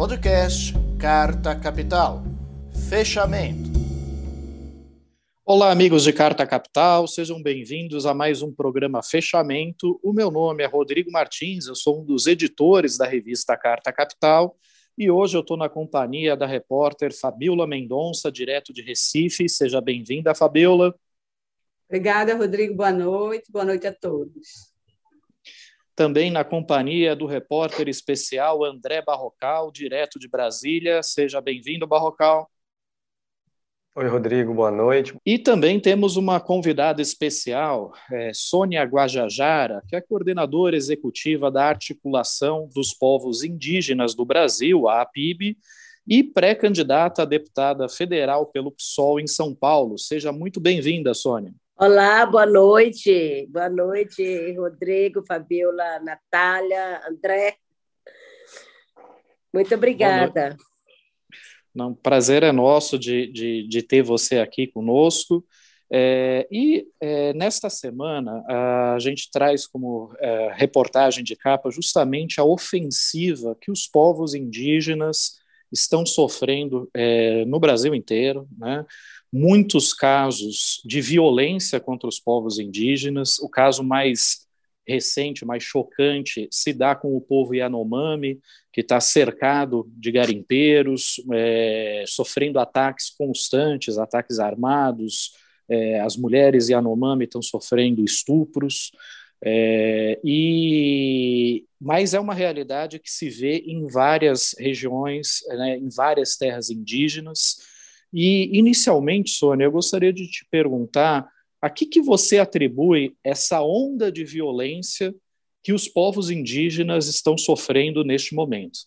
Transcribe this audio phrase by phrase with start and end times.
[0.00, 2.22] Podcast Carta Capital.
[2.88, 3.68] Fechamento.
[5.44, 10.00] Olá, amigos de Carta Capital, sejam bem-vindos a mais um programa Fechamento.
[10.02, 14.56] O meu nome é Rodrigo Martins, eu sou um dos editores da revista Carta Capital
[14.96, 19.50] e hoje eu estou na companhia da repórter Fabiola Mendonça, direto de Recife.
[19.50, 20.94] Seja bem-vinda, Fabiola.
[21.86, 22.74] Obrigada, Rodrigo.
[22.74, 23.52] Boa noite.
[23.52, 24.69] Boa noite a todos
[25.94, 31.02] também na companhia do repórter especial André Barrocal, direto de Brasília.
[31.02, 32.48] Seja bem-vindo, Barrocal.
[33.96, 35.16] Oi, Rodrigo, boa noite.
[35.26, 42.68] E também temos uma convidada especial, é, Sônia Guajajara, que é coordenadora executiva da Articulação
[42.72, 45.58] dos Povos Indígenas do Brasil, a APIB,
[46.06, 49.98] e pré-candidata a deputada federal pelo PSOL em São Paulo.
[49.98, 51.52] Seja muito bem-vinda, Sônia.
[51.82, 53.48] Olá, boa noite.
[53.48, 57.56] Boa noite, Rodrigo, Fabiola, Natália, André.
[59.50, 60.58] Muito obrigada.
[61.74, 65.42] Não, prazer é nosso de, de, de ter você aqui conosco.
[65.90, 72.44] É, e é, nesta semana a gente traz como é, reportagem de capa justamente a
[72.44, 75.40] ofensiva que os povos indígenas
[75.72, 78.84] estão sofrendo é, no Brasil inteiro, né?
[79.32, 83.38] Muitos casos de violência contra os povos indígenas.
[83.38, 84.46] O caso mais
[84.86, 88.40] recente, mais chocante, se dá com o povo Yanomami,
[88.72, 95.32] que está cercado de garimpeiros, é, sofrendo ataques constantes, ataques armados.
[95.68, 98.90] É, as mulheres Yanomami estão sofrendo estupros.
[99.42, 106.36] É, e mas é uma realidade que se vê em várias regiões, né, em várias
[106.36, 107.56] terras indígenas.
[108.12, 111.30] E, inicialmente, Sônia, eu gostaria de te perguntar
[111.60, 115.14] a que, que você atribui essa onda de violência
[115.62, 118.80] que os povos indígenas estão sofrendo neste momento?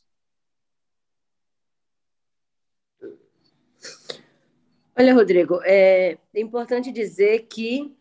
[4.95, 7.95] Olha, Rodrigo, é importante dizer que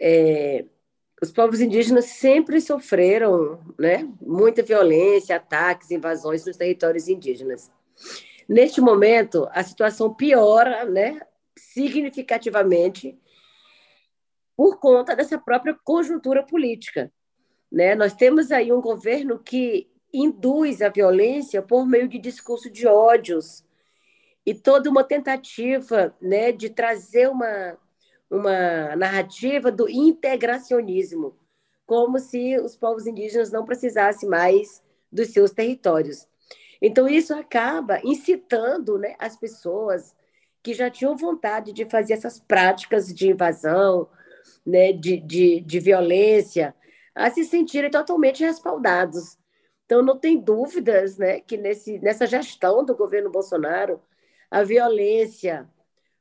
[0.00, 0.64] é,
[1.20, 7.70] os povos indígenas sempre sofreram né, muita violência, ataques, invasões nos territórios indígenas.
[8.50, 11.20] Neste momento, a situação piora né,
[11.56, 13.16] significativamente
[14.56, 17.12] por conta dessa própria conjuntura política.
[17.70, 17.94] Né?
[17.94, 23.64] Nós temos aí um governo que induz a violência por meio de discurso de ódios
[24.44, 27.78] e toda uma tentativa né, de trazer uma,
[28.28, 31.38] uma narrativa do integracionismo,
[31.86, 36.26] como se os povos indígenas não precisassem mais dos seus territórios.
[36.80, 40.14] Então, isso acaba incitando né, as pessoas
[40.62, 44.08] que já tinham vontade de fazer essas práticas de invasão,
[44.64, 46.74] né, de, de, de violência,
[47.14, 49.38] a se sentirem totalmente respaldados.
[49.84, 54.00] Então, não tem dúvidas né, que nesse, nessa gestão do governo Bolsonaro,
[54.50, 55.68] a violência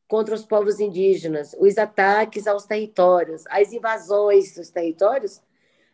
[0.07, 5.41] contra os povos indígenas, os ataques aos territórios, as invasões dos territórios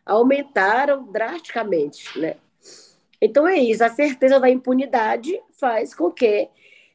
[0.06, 2.18] aumentaram drasticamente.
[2.18, 2.36] Né?
[3.26, 6.48] Então é isso, a certeza da impunidade faz com que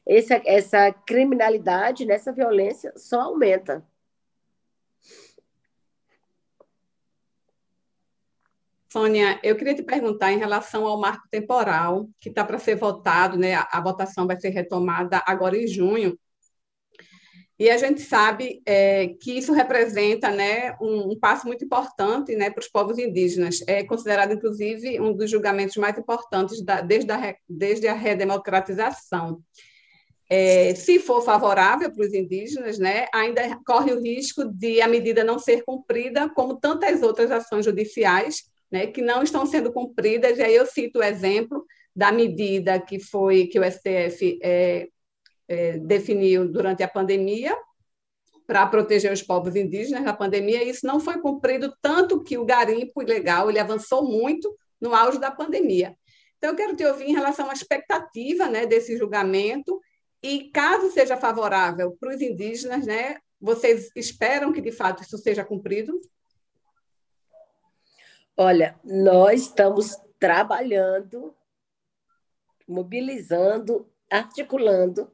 [0.06, 3.84] essa, essa criminalidade, nessa violência, só aumenta.
[8.90, 13.36] Sônia, eu queria te perguntar em relação ao marco temporal, que está para ser votado,
[13.36, 13.54] né?
[13.54, 16.18] A votação vai ser retomada agora em junho.
[17.62, 22.50] E a gente sabe é, que isso representa né, um, um, passo muito importante né,
[22.50, 23.62] para os povos indígenas.
[23.68, 29.40] É considerado, inclusive, um dos julgamentos mais importantes da, desde, a, desde a redemocratização.
[30.28, 35.22] É, se for favorável para os indígenas, né, ainda corre o risco de a medida
[35.22, 38.42] não ser cumprida, como tantas outras ações judiciais
[38.72, 40.36] né, que não estão sendo cumpridas.
[40.36, 44.88] E aí eu cito o exemplo da medida que foi que o STF é,
[45.52, 47.54] é, definiu durante a pandemia
[48.46, 52.44] para proteger os povos indígenas na pandemia, e isso não foi cumprido, tanto que o
[52.44, 55.96] garimpo ilegal ele avançou muito no auge da pandemia.
[56.36, 59.80] Então, eu quero te ouvir em relação à expectativa né, desse julgamento,
[60.22, 65.44] e caso seja favorável para os indígenas, né, vocês esperam que, de fato, isso seja
[65.44, 66.00] cumprido?
[68.36, 71.34] Olha, nós estamos trabalhando,
[72.66, 75.12] mobilizando, articulando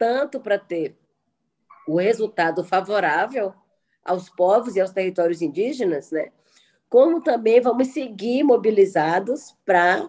[0.00, 0.96] tanto para ter
[1.86, 3.52] o resultado favorável
[4.02, 6.32] aos povos e aos territórios indígenas, né?
[6.88, 10.08] como também vamos seguir mobilizados para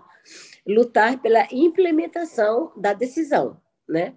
[0.66, 3.60] lutar pela implementação da decisão.
[3.86, 4.16] Né?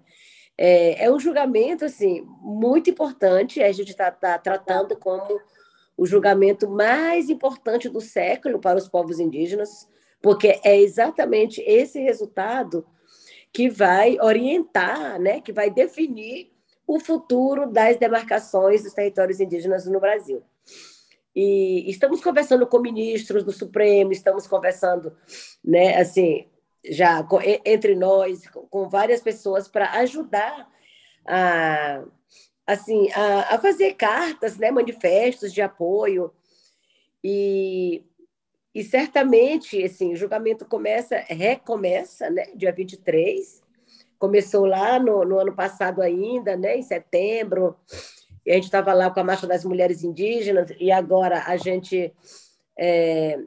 [0.57, 5.41] É, é um julgamento assim muito importante, a gente está tá tratando como
[5.97, 9.89] o julgamento mais importante do século para os povos indígenas,
[10.21, 12.87] porque é exatamente esse resultado
[13.55, 16.51] que vai orientar, né, que vai definir
[16.85, 20.43] o futuro das demarcações dos territórios indígenas no Brasil.
[21.33, 25.15] E estamos conversando com ministros do Supremo, estamos conversando,
[25.63, 26.49] né, assim,
[26.83, 27.25] já
[27.63, 30.69] entre nós, com várias pessoas para ajudar
[31.25, 32.03] a,
[32.67, 36.29] assim, a, a, fazer cartas, né, manifestos de apoio.
[37.23, 38.03] E,
[38.75, 43.63] e certamente, assim, o julgamento começa, recomeça, né, dia 23,
[44.19, 47.77] começou lá no, no ano passado ainda, né, em setembro,
[48.45, 52.13] e a gente estava lá com a Marcha das Mulheres Indígenas, e agora a gente
[52.77, 53.39] é,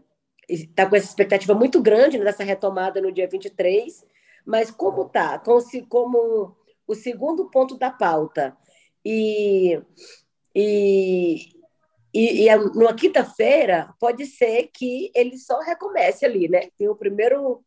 [0.48, 4.06] está com essa expectativa muito grande dessa retomada no dia 23,
[4.46, 5.38] mas como está?
[5.38, 5.60] Como,
[5.90, 8.56] como o segundo ponto da pauta,
[9.04, 9.78] e,
[10.54, 11.57] e,
[12.12, 16.68] e, e numa quinta-feira, pode ser que ele só recomece ali, né?
[16.78, 17.62] Tem o primeiro,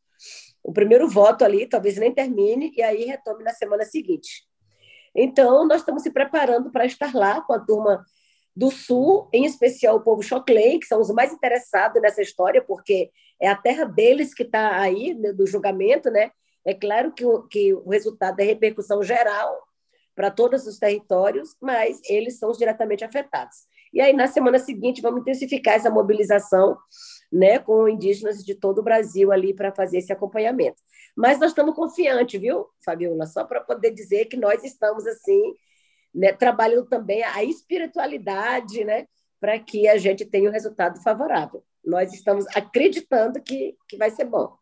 [0.63, 4.43] o primeiro voto ali, talvez nem termine, e aí retome na semana seguinte.
[5.15, 8.03] Então, nós estamos se preparando para estar lá com a turma
[8.55, 13.11] do Sul, em especial o povo Choclen, que são os mais interessados nessa história, porque
[13.39, 16.31] é a terra deles que está aí, né, do julgamento, né?
[16.65, 19.57] É claro que o, que o resultado é repercussão geral
[20.15, 23.65] para todos os territórios, mas eles são os diretamente afetados.
[23.93, 26.77] E aí, na semana seguinte, vamos intensificar essa mobilização
[27.31, 30.81] né, com indígenas de todo o Brasil ali para fazer esse acompanhamento.
[31.15, 33.25] Mas nós estamos confiantes, viu, Fabiola?
[33.25, 35.53] Só para poder dizer que nós estamos assim,
[36.13, 39.07] né, trabalhando também a espiritualidade, né,
[39.39, 41.63] para que a gente tenha um resultado favorável.
[41.83, 44.55] Nós estamos acreditando que, que vai ser bom.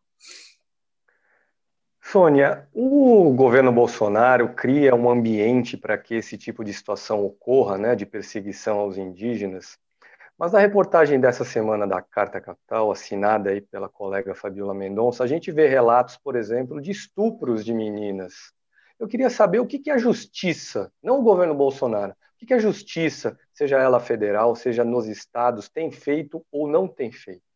[2.10, 7.94] Sônia, o governo Bolsonaro cria um ambiente para que esse tipo de situação ocorra, né,
[7.94, 9.78] de perseguição aos indígenas.
[10.36, 15.26] Mas na reportagem dessa semana da Carta Capital, assinada aí pela colega Fabiola Mendonça, a
[15.28, 18.52] gente vê relatos, por exemplo, de estupros de meninas.
[18.98, 22.54] Eu queria saber o que, que a justiça, não o governo Bolsonaro, o que, que
[22.54, 27.49] a justiça, seja ela federal, seja nos estados, tem feito ou não tem feito?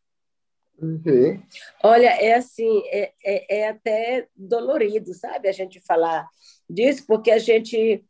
[0.81, 1.41] Uhum.
[1.83, 6.29] Olha, é assim, é, é, é, até dolorido, sabe, a gente falar
[6.69, 8.05] disso, porque a gente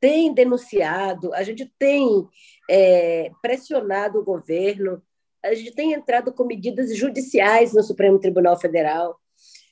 [0.00, 2.26] tem denunciado, a gente tem
[2.68, 5.02] é, pressionado o governo,
[5.44, 9.18] a gente tem entrado com medidas judiciais no Supremo Tribunal Federal,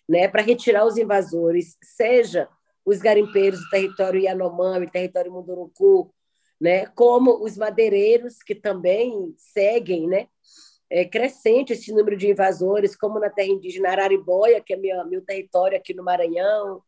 [0.09, 2.49] né, para retirar os invasores, seja
[2.85, 6.13] os garimpeiros do território Yanomami, território Munduruku,
[6.61, 10.29] né, como os madeireiros que também seguem, né,
[10.95, 15.77] é, crescente esse número de invasores, como na terra indígena Araribóia, que é meu, território
[15.77, 16.81] aqui no Maranhão,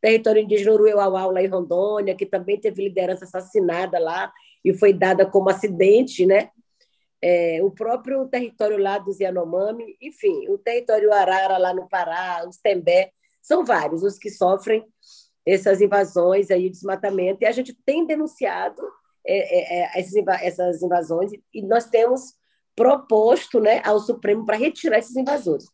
[0.00, 4.32] território indígena Uruauau, lá em Rondônia, que também teve liderança assassinada lá
[4.64, 6.48] e foi dada como acidente, né?
[7.20, 12.56] É, o próprio território lá dos Yanomami, enfim, o território Arara lá no Pará, os
[12.56, 13.12] Tembé,
[13.42, 14.82] são vários os que sofrem
[15.44, 18.82] essas invasões aí, desmatamento, e a gente tem denunciado
[19.26, 22.34] é, é, é essas invasões e nós temos
[22.74, 25.66] proposto né, ao Supremo para retirar esses invasores.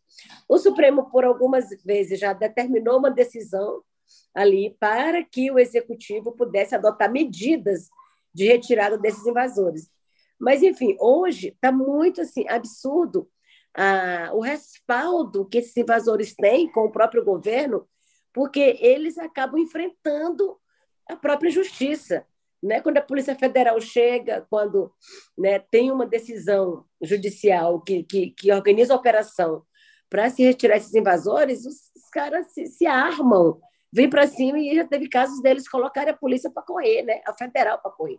[0.49, 3.83] O Supremo, por algumas vezes, já determinou uma decisão
[4.35, 7.89] ali para que o Executivo pudesse adotar medidas
[8.33, 9.91] de retirada desses invasores.
[10.39, 13.29] Mas, enfim, hoje está muito assim, absurdo
[13.77, 17.89] ah, o respaldo que esses invasores têm com o próprio governo,
[18.33, 20.57] porque eles acabam enfrentando
[21.09, 22.27] a própria justiça.
[22.63, 22.81] Né?
[22.81, 24.93] Quando a Polícia Federal chega, quando
[25.37, 29.63] né, tem uma decisão judicial que, que, que organiza a operação
[30.11, 33.61] para se retirar esses invasores, os, os caras se, se, armam,
[33.93, 37.21] vêm para cima e já teve casos deles colocarem a polícia para correr, né?
[37.27, 38.19] a federal para correr.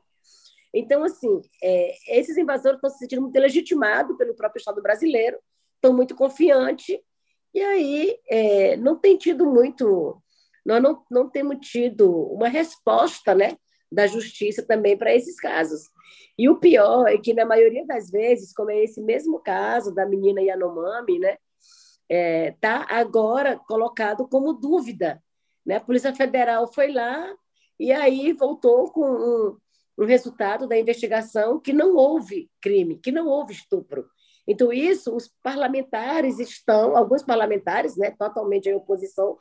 [0.74, 5.38] Então, assim, é, esses invasores estão se sentindo muito legitimados pelo próprio Estado brasileiro,
[5.76, 6.98] estão muito confiantes,
[7.54, 10.22] e aí é, não tem tido muito,
[10.64, 13.58] nós não, não temos tido uma resposta, né?
[13.92, 15.90] Da justiça também para esses casos.
[16.38, 20.06] E o pior é que, na maioria das vezes, como é esse mesmo caso da
[20.06, 21.38] menina Yanomami, né,
[22.08, 25.22] é, tá agora colocado como dúvida.
[25.66, 25.76] Né?
[25.78, 27.34] A Polícia Federal foi lá
[27.80, 29.58] e aí voltou com um,
[29.98, 34.10] um resultado da investigação que não houve crime, que não houve estupro.
[34.48, 39.38] Então, isso, os parlamentares estão, alguns parlamentares, né, totalmente em oposição,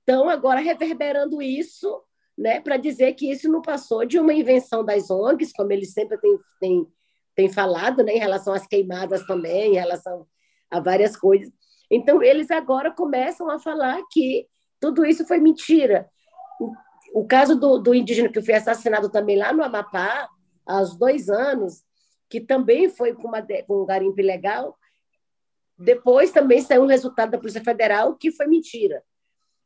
[0.00, 2.02] estão agora reverberando isso
[2.40, 6.18] né, para dizer que isso não passou de uma invenção das ONGs, como eles sempre
[6.58, 6.88] têm,
[7.52, 10.26] falado, né, em relação às queimadas também, em relação
[10.70, 11.52] a várias coisas.
[11.90, 14.46] Então, eles agora começam a falar que
[14.80, 16.08] tudo isso foi mentira.
[17.12, 20.26] O caso do, do indígena que foi assassinado também lá no Amapá,
[20.66, 21.82] há dois anos,
[22.28, 24.78] que também foi com, uma, com um garimpo ilegal,
[25.78, 29.02] depois também saiu um resultado da Polícia Federal que foi mentira.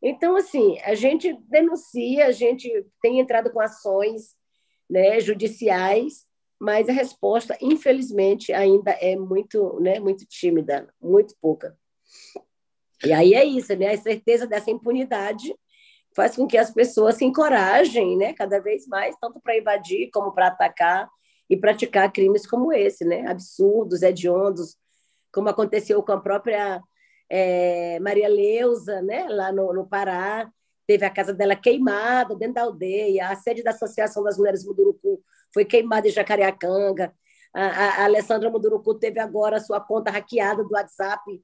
[0.06, 2.70] Então, assim, a gente denuncia, a gente
[3.00, 4.37] tem entrado com ações
[4.88, 6.26] né, judiciais,
[6.61, 11.75] mas a resposta, infelizmente, ainda é muito, né, muito tímida, muito pouca.
[13.02, 13.94] E aí é isso, né?
[13.94, 15.54] A certeza dessa impunidade
[16.14, 20.32] faz com que as pessoas se encorajem, né, cada vez mais, tanto para invadir como
[20.32, 21.08] para atacar
[21.49, 24.76] e praticar crimes como esse, né, absurdos, hediondos,
[25.32, 26.82] como aconteceu com a própria
[27.28, 30.49] é, Maria Leusa, né, lá no, no Pará,
[30.87, 35.23] teve a casa dela queimada dentro da aldeia, a sede da Associação das Mulheres Mudurucu
[35.52, 37.12] foi queimada em Jacareacanga,
[37.54, 41.43] a, a, a Alessandra Mudurucu teve agora sua conta hackeada do WhatsApp,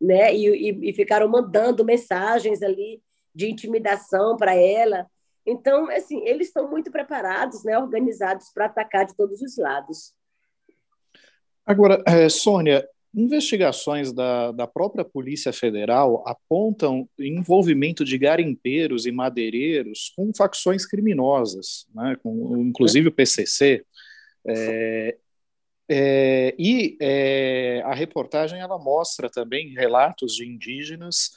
[0.00, 3.02] né, e, e, e ficaram mandando mensagens ali
[3.34, 5.06] de intimidação para ela.
[5.44, 10.14] Então, assim, eles estão muito preparados, né, organizados para atacar de todos os lados.
[11.66, 20.12] Agora, é, Sônia, investigações da, da própria Polícia Federal apontam envolvimento de garimpeiros e madeireiros
[20.14, 23.84] com facções criminosas, né, com, inclusive o PCC.
[24.46, 25.16] É,
[25.90, 31.30] é, e é, a reportagem ela mostra também relatos de indígenas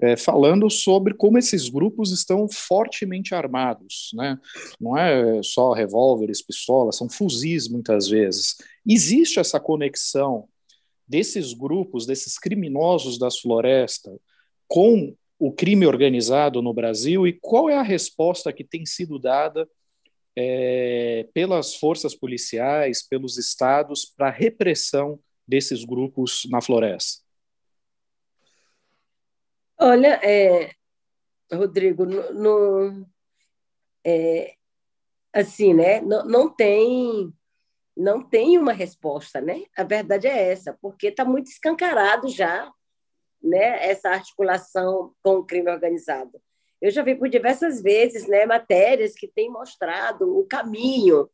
[0.00, 4.36] é, falando sobre como esses grupos estão fortemente armados, né?
[4.80, 8.56] Não é só revólveres, pistolas, são fuzis muitas vezes.
[8.84, 10.48] Existe essa conexão
[11.12, 14.18] desses grupos, desses criminosos das florestas,
[14.66, 19.68] com o crime organizado no Brasil e qual é a resposta que tem sido dada
[20.34, 27.22] é, pelas forças policiais, pelos estados para a repressão desses grupos na floresta?
[29.78, 30.72] Olha, é,
[31.52, 33.06] Rodrigo, no,
[34.02, 34.54] é,
[35.30, 36.00] assim, né?
[36.00, 37.30] Não, não tem
[37.96, 39.64] não tem uma resposta, né?
[39.76, 42.70] A verdade é essa, porque está muito escancarado já,
[43.42, 43.86] né?
[43.86, 46.40] Essa articulação com o crime organizado.
[46.80, 48.46] Eu já vi por diversas vezes, né?
[48.46, 51.28] Matérias que têm mostrado o caminho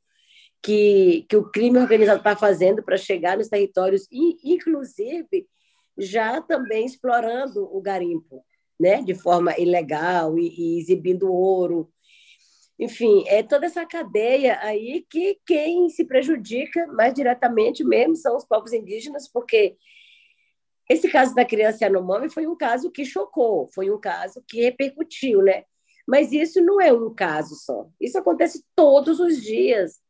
[0.63, 5.47] que, que o crime organizado está fazendo para chegar nos territórios, e, inclusive
[5.97, 8.45] já também explorando o garimpo,
[8.79, 11.91] né, de forma ilegal e, e exibindo ouro.
[12.79, 18.45] Enfim, é toda essa cadeia aí que quem se prejudica mais diretamente mesmo são os
[18.45, 19.77] povos indígenas, porque
[20.89, 25.43] esse caso da criança Yanomami foi um caso que chocou, foi um caso que repercutiu,
[25.43, 25.65] né?
[26.07, 27.87] Mas isso não é um caso só.
[28.01, 30.01] Isso acontece todos os dias,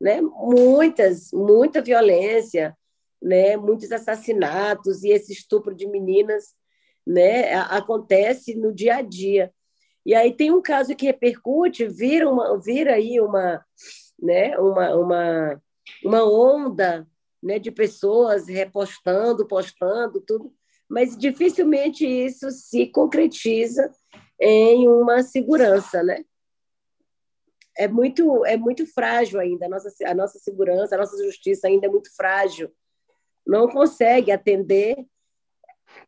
[0.00, 0.20] né?
[0.22, 2.74] Muitas, muita violência,
[3.22, 6.54] né, muitos assassinatos e esse estupro de meninas
[7.06, 9.52] né, acontece no dia a dia.
[10.04, 13.64] E aí tem um caso que repercute, vira, uma, vira aí uma,
[14.20, 15.62] né, uma, uma,
[16.04, 17.06] uma onda
[17.42, 20.52] né, de pessoas repostando, postando, tudo,
[20.88, 23.90] mas dificilmente isso se concretiza
[24.40, 26.24] em uma segurança, né?
[27.76, 31.86] É muito, é muito frágil ainda, a nossa, a nossa segurança, a nossa justiça ainda
[31.86, 32.70] é muito frágil
[33.46, 34.96] não consegue atender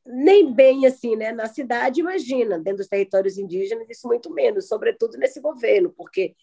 [0.06, 1.32] nem bem assim, né?
[1.32, 6.34] Na cidade, imagina, dentro dos territórios indígenas, isso muito menos, sobretudo nesse governo, porque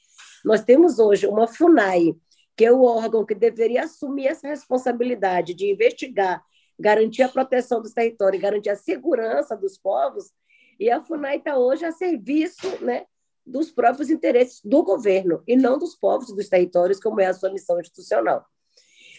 [0.43, 2.15] nós temos hoje uma FUNAI,
[2.55, 6.43] que é o órgão que deveria assumir essa responsabilidade de investigar,
[6.79, 10.31] garantir a proteção dos territórios, garantir a segurança dos povos,
[10.79, 13.05] e a FUNAI está hoje a serviço, né?
[13.45, 17.51] dos próprios interesses do governo e não dos povos dos territórios, como é a sua
[17.51, 18.45] missão institucional.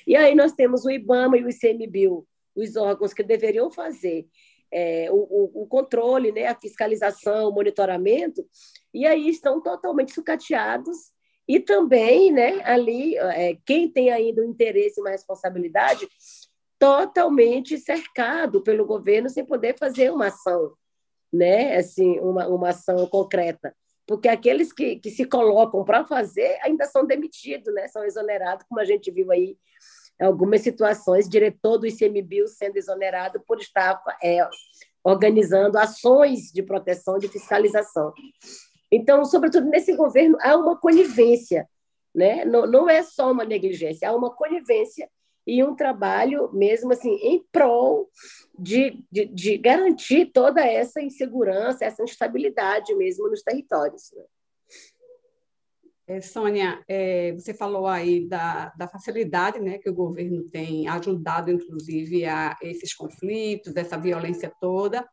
[0.07, 4.26] E aí nós temos o IBAMA e o ICMBio, os órgãos que deveriam fazer
[4.73, 8.44] é, o, o, controle, né, a fiscalização, o monitoramento,
[8.92, 11.12] e aí estão totalmente sucateados
[11.47, 16.09] e também, né, ali, é, quem tem ainda um interesse e uma responsabilidade,
[16.78, 20.73] totalmente cercado pelo governo sem poder fazer uma ação,
[21.30, 23.75] né, assim, uma, uma ação concreta.
[24.06, 28.80] Porque aqueles que, que se colocam para fazer ainda são demitidos, né, são exonerados, como
[28.80, 29.56] a gente viu aí
[30.26, 34.47] algumas situações, diretor do ICMBio sendo exonerado por estar é,
[35.05, 38.12] organizando ações de proteção, de fiscalização.
[38.91, 41.69] Então, sobretudo nesse governo, há uma conivência,
[42.14, 42.45] né?
[42.45, 45.09] não, não é só uma negligência, há uma conivência
[45.47, 48.09] e um trabalho mesmo assim em prol
[48.57, 54.12] de, de, de garantir toda essa insegurança, essa instabilidade mesmo nos territórios.
[54.14, 54.23] Né?
[56.06, 61.50] É, Sônia, é, você falou aí da, da, facilidade né, que o governo tem ajudado,
[61.50, 65.09] inclusive, a esses conflitos, essa violência toda,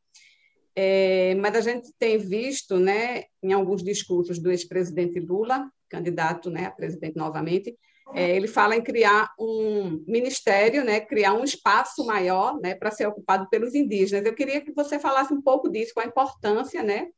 [0.75, 6.65] é, mas a gente tem visto, né, em alguns discursos do ex-presidente Lula, candidato né,
[6.65, 7.77] a presidente novamente,
[8.13, 13.05] é, ele fala em criar um ministério, né, criar um espaço maior né, para ser
[13.07, 14.25] ocupado pelos indígenas.
[14.25, 17.09] Eu queria que você falasse um pouco disso, com a importância né,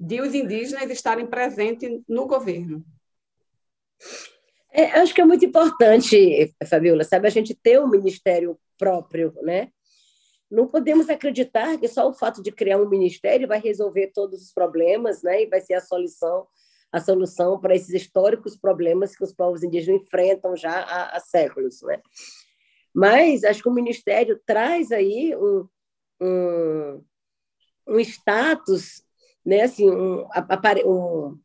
[0.00, 2.84] de os indígenas estarem presentes no governo.
[4.72, 9.70] É, acho que é muito importante, Fabiola, sabe, a gente ter um ministério próprio, né?
[10.50, 14.52] Não podemos acreditar que só o fato de criar um ministério vai resolver todos os
[14.52, 15.42] problemas, né?
[15.42, 16.46] E vai ser a solução,
[16.92, 21.82] a solução para esses históricos problemas que os povos indígenas enfrentam já há, há séculos,
[21.82, 22.00] né?
[22.94, 25.68] Mas acho que o ministério traz aí um,
[26.20, 27.04] um,
[27.86, 29.02] um status,
[29.44, 29.62] né?
[29.62, 30.26] Assim, um,
[30.86, 31.38] um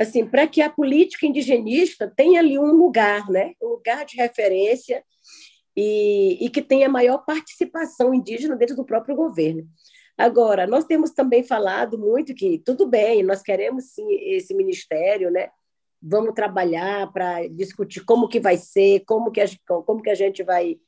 [0.00, 3.52] assim, para que a política indigenista tenha ali um lugar, né?
[3.62, 5.04] um lugar de referência
[5.76, 9.68] e, e que tenha maior participação indígena dentro do próprio governo.
[10.16, 15.50] Agora, nós temos também falado muito que tudo bem, nós queremos sim esse ministério, né?
[16.02, 20.42] Vamos trabalhar para discutir como que vai ser, como que a, como que a gente
[20.42, 20.78] vai,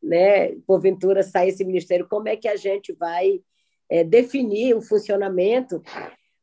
[0.00, 0.54] né?
[0.66, 3.40] Porventura sair esse ministério, como é que a gente vai
[3.88, 5.82] é, definir o funcionamento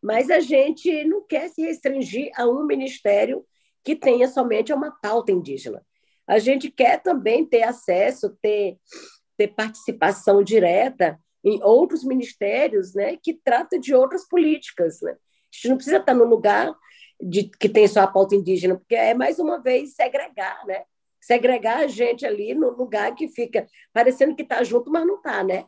[0.01, 3.45] mas a gente não quer se restringir a um ministério
[3.83, 5.85] que tenha somente uma pauta indígena.
[6.27, 8.77] A gente quer também ter acesso, ter,
[9.35, 15.01] ter participação direta em outros ministérios né, que tratam de outras políticas.
[15.01, 15.11] Né?
[15.11, 15.15] A
[15.51, 16.73] gente não precisa estar no lugar
[17.19, 20.83] de, que tem só a pauta indígena, porque é, mais uma vez, segregar, né?
[21.19, 25.43] Segregar a gente ali no lugar que fica parecendo que está junto, mas não está,
[25.43, 25.65] né?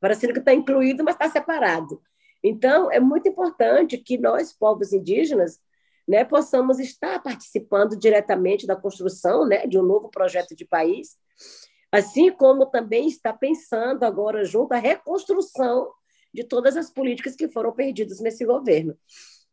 [0.00, 2.00] Parecendo que está incluído, mas está separado.
[2.42, 5.60] Então, é muito importante que nós, povos indígenas,
[6.06, 11.16] né, possamos estar participando diretamente da construção né, de um novo projeto de país,
[11.92, 15.92] assim como também está pensando agora junto à reconstrução
[16.34, 18.96] de todas as políticas que foram perdidas nesse governo.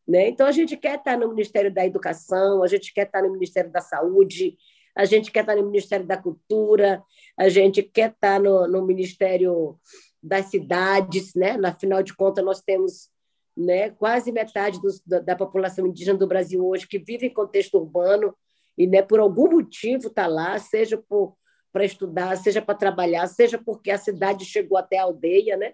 [0.08, 0.29] Né?
[0.29, 3.72] Então, a gente quer estar no Ministério da Educação, a gente quer estar no Ministério
[3.72, 4.58] da Saúde,
[4.96, 7.03] a gente quer estar no Ministério da Cultura,
[7.38, 9.77] a gente quer estar no, no Ministério
[10.22, 11.58] das cidades, né?
[11.64, 13.10] Afinal de contas, nós temos
[13.56, 17.77] né, quase metade dos, da, da, população indígena do Brasil hoje que vive em contexto
[17.77, 18.34] urbano
[18.77, 21.01] e, né, por algum motivo, está lá, seja
[21.72, 25.74] para estudar, seja para trabalhar, seja porque a cidade chegou até a aldeia, né?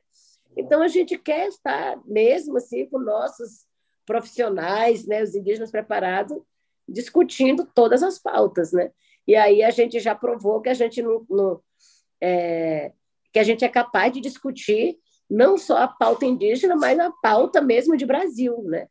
[0.58, 3.66] Então a gente quer estar mesmo assim com nossos
[4.06, 6.38] profissionais, né, os indígenas preparados,
[6.88, 8.92] discutindo todas as pautas, né?
[9.28, 11.62] E aí a gente já provou que a gente não, não
[12.22, 12.94] é,
[13.36, 14.98] que a gente é capaz de discutir
[15.30, 18.88] não só a pauta indígena, mas a pauta mesmo de Brasil, né?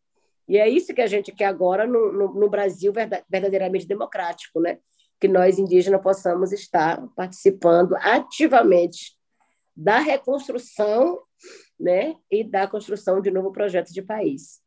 [0.46, 4.80] E é isso que a gente quer agora no, no, no Brasil verdadeiramente democrático, né?
[5.18, 9.16] Que nós indígenas possamos estar participando ativamente
[9.74, 11.22] da reconstrução,
[11.80, 12.14] né?
[12.30, 14.60] E da construção de novo projeto de país.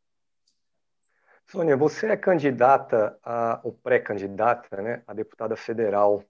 [1.46, 6.24] Sônia, você é candidata a, ou pré-candidata, né, a deputada federal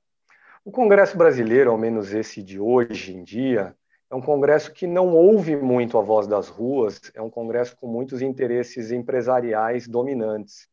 [0.65, 3.75] o Congresso brasileiro, ao menos esse de hoje em dia,
[4.11, 7.87] é um congresso que não ouve muito a voz das ruas, é um congresso com
[7.87, 10.67] muitos interesses empresariais dominantes.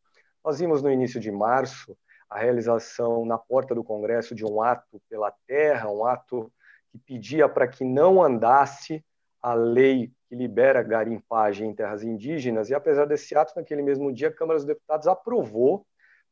[0.43, 1.97] Nós vimos no início de março
[2.29, 6.51] a realização na porta do Congresso de um ato pela terra, um ato
[6.91, 9.03] que pedia para que não andasse
[9.41, 14.29] a lei que libera garimpagem em terras indígenas, e apesar desse ato, naquele mesmo dia,
[14.29, 15.85] a Câmara dos Deputados aprovou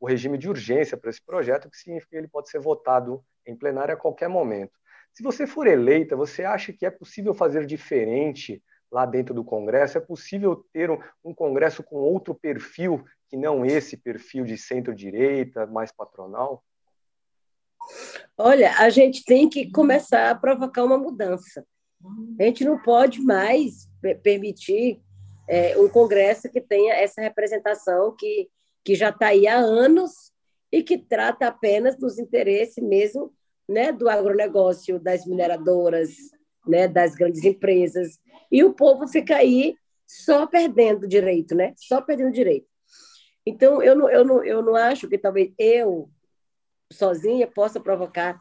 [0.03, 3.55] o regime de urgência para esse projeto, que significa que ele pode ser votado em
[3.55, 4.73] plenário a qualquer momento.
[5.13, 8.61] Se você for eleita, você acha que é possível fazer diferente
[8.91, 9.97] lá dentro do Congresso?
[9.97, 15.65] É possível ter um, um Congresso com outro perfil que não esse perfil de centro-direita,
[15.67, 16.61] mais patronal?
[18.37, 21.65] Olha, a gente tem que começar a provocar uma mudança.
[22.37, 23.89] A gente não pode mais
[24.21, 25.01] permitir
[25.47, 28.49] é, um Congresso que tenha essa representação que
[28.83, 30.31] que já está aí há anos
[30.71, 33.33] e que trata apenas dos interesses mesmo
[33.67, 36.09] né, do agronegócio, das mineradoras,
[36.67, 38.19] né, das grandes empresas.
[38.51, 39.75] E o povo fica aí
[40.07, 41.73] só perdendo direito, né?
[41.77, 42.67] Só perdendo direito.
[43.45, 46.09] Então, eu não, eu não, eu não acho que talvez eu,
[46.91, 48.39] sozinha, possa provocar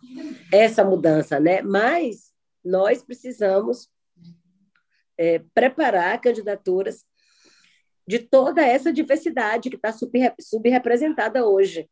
[0.52, 1.62] essa mudança, né?
[1.62, 2.32] Mas
[2.64, 3.88] nós precisamos
[5.18, 7.04] é, preparar candidaturas
[8.06, 9.92] de toda essa diversidade que está
[10.40, 11.88] subrepresentada hoje.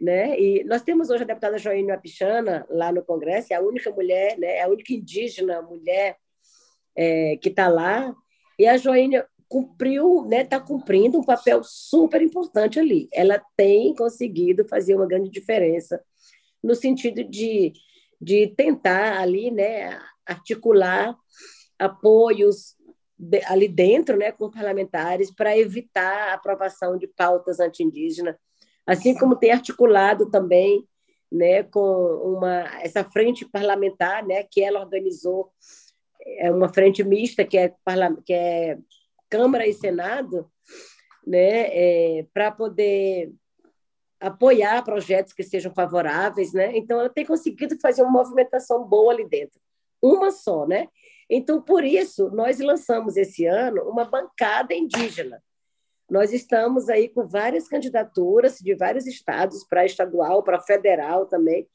[0.00, 0.38] Né?
[0.38, 4.36] E nós temos hoje a deputada Joênia Apichana lá no Congresso, é a única mulher,
[4.38, 4.56] né?
[4.56, 6.16] é a única indígena mulher
[6.96, 8.14] é, que está lá,
[8.58, 13.06] e a Joênia cumpriu, está né, tá cumprindo um papel super importante ali.
[13.12, 16.02] Ela tem conseguido fazer uma grande diferença
[16.62, 17.72] no sentido de,
[18.20, 21.14] de tentar ali né, articular
[21.78, 22.76] apoios
[23.46, 28.36] ali dentro, né, com parlamentares, para evitar a aprovação de pautas anti-indígenas,
[28.86, 30.86] assim como tem articulado também
[31.30, 35.50] né, com uma, essa frente parlamentar, né, que ela organizou,
[36.38, 37.74] é uma frente mista, que é,
[38.24, 38.78] que é
[39.30, 40.50] Câmara e Senado,
[41.26, 43.32] né, é, para poder
[44.20, 46.76] apoiar projetos que sejam favoráveis, né?
[46.76, 49.60] Então ela tem conseguido fazer uma movimentação boa ali dentro,
[50.00, 50.86] uma só, né?
[51.34, 55.42] Então por isso nós lançamos esse ano uma bancada indígena.
[56.10, 61.66] Nós estamos aí com várias candidaturas de vários estados para estadual, para federal também,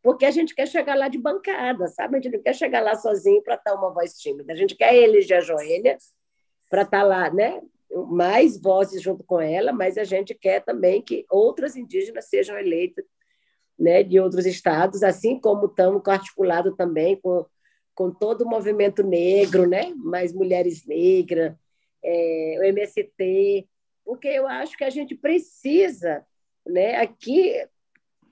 [0.00, 2.16] porque a gente quer chegar lá de bancada, sabe?
[2.16, 4.52] A gente não quer chegar lá sozinho para estar uma voz tímida.
[4.52, 5.98] A gente quer eleger a Joênia
[6.68, 7.60] para estar lá, né?
[8.08, 13.04] mais vozes junto com ela, mas a gente quer também que outras indígenas sejam eleitas
[13.76, 17.44] né, de outros estados, assim como estamos articulado também com,
[18.00, 21.54] com todo o movimento negro, né, mais mulheres negras,
[22.02, 23.68] é, o MST,
[24.02, 26.24] porque eu acho que a gente precisa
[26.66, 27.62] né, aqui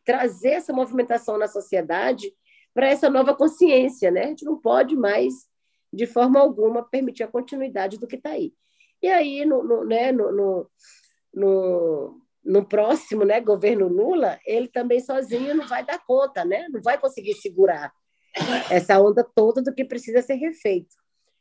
[0.06, 2.32] trazer essa movimentação na sociedade
[2.72, 4.10] para essa nova consciência.
[4.10, 4.22] Né?
[4.22, 5.34] A gente não pode mais,
[5.92, 8.54] de forma alguma, permitir a continuidade do que está aí.
[9.02, 10.70] E aí, no, no, né, no, no,
[11.34, 16.66] no, no próximo né, governo Lula, ele também sozinho não vai dar conta, né?
[16.70, 17.92] não vai conseguir segurar
[18.70, 20.94] essa onda toda do que precisa ser refeito.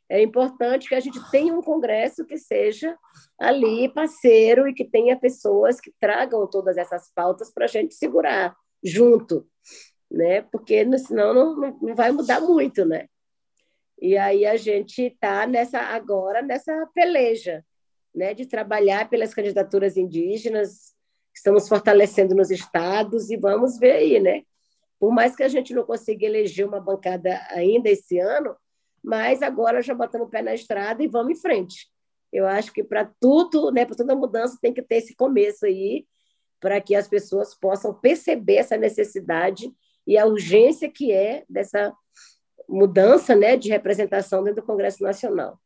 [0.09, 2.97] É importante que a gente tenha um Congresso que seja
[3.37, 8.55] ali parceiro e que tenha pessoas que tragam todas essas pautas para a gente segurar
[8.81, 9.45] junto,
[10.09, 10.41] né?
[10.43, 13.07] Porque senão não, não vai mudar muito, né?
[14.01, 17.65] E aí a gente está nessa agora nessa peleja,
[18.15, 20.93] né, de trabalhar pelas candidaturas indígenas,
[21.35, 24.43] estamos fortalecendo nos estados e vamos ver aí, né?
[24.99, 28.55] Por mais que a gente não consiga eleger uma bancada ainda esse ano,
[29.03, 31.87] mas agora já botamos o pé na estrada e vamos em frente.
[32.31, 36.05] Eu acho que para tudo, né, para toda mudança tem que ter esse começo aí,
[36.59, 39.71] para que as pessoas possam perceber essa necessidade
[40.05, 41.93] e a urgência que é dessa
[42.67, 45.59] mudança né, de representação dentro do Congresso Nacional.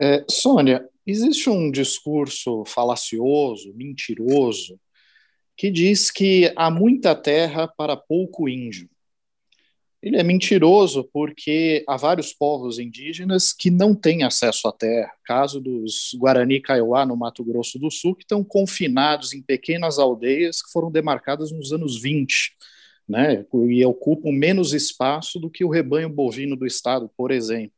[0.00, 4.78] É, Sônia, existe um discurso falacioso, mentiroso,
[5.58, 8.88] que diz que há muita terra para pouco índio.
[10.00, 15.12] Ele é mentiroso porque há vários povos indígenas que não têm acesso à terra.
[15.24, 20.62] Caso dos Guarani Kaiowá, no Mato Grosso do Sul, que estão confinados em pequenas aldeias
[20.62, 22.52] que foram demarcadas nos anos 20
[23.08, 27.72] né, e ocupam menos espaço do que o rebanho bovino do estado, por exemplo.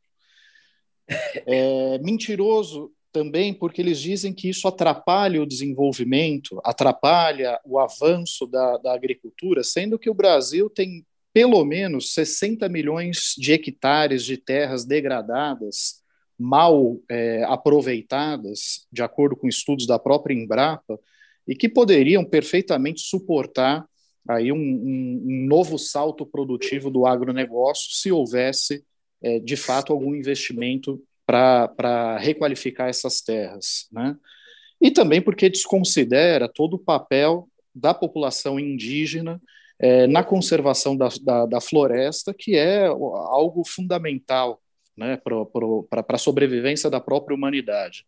[1.47, 8.77] É mentiroso também porque eles dizem que isso atrapalha o desenvolvimento, atrapalha o avanço da,
[8.77, 14.85] da agricultura, sendo que o Brasil tem pelo menos 60 milhões de hectares de terras
[14.85, 16.01] degradadas,
[16.37, 20.99] mal é, aproveitadas, de acordo com estudos da própria Embrapa,
[21.47, 23.85] e que poderiam perfeitamente suportar
[24.27, 28.83] aí um, um, um novo salto produtivo do agronegócio se houvesse,
[29.21, 33.87] é, de fato, algum investimento para requalificar essas terras.
[33.91, 34.15] Né?
[34.81, 39.41] E também porque desconsidera todo o papel da população indígena
[39.79, 44.61] é, na conservação da, da, da, floresta, que é algo fundamental
[44.95, 48.05] né, para a sobrevivência da própria humanidade.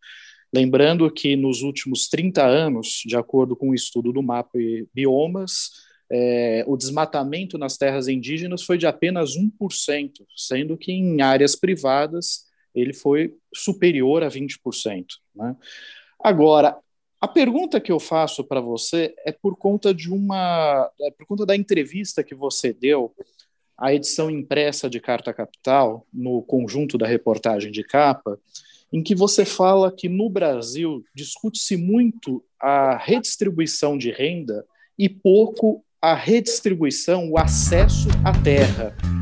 [0.54, 4.54] Lembrando que nos últimos 30 anos, de acordo com o estudo do MAP
[4.94, 5.70] Biomas,
[6.08, 12.44] é, o desmatamento nas terras indígenas foi de apenas 1%, sendo que em áreas privadas
[12.74, 15.04] ele foi superior a 20%.
[15.34, 15.56] Né?
[16.18, 16.76] Agora,
[17.20, 21.46] a pergunta que eu faço para você é por conta de uma, é por conta
[21.46, 23.14] da entrevista que você deu
[23.78, 28.38] à edição impressa de Carta Capital, no conjunto da reportagem de capa,
[28.92, 34.64] em que você fala que no Brasil discute-se muito a redistribuição de renda
[34.98, 39.13] e pouco a redistribuição, o acesso à terra.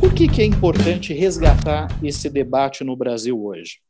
[0.00, 3.80] Por que, que é importante resgatar esse debate no Brasil hoje?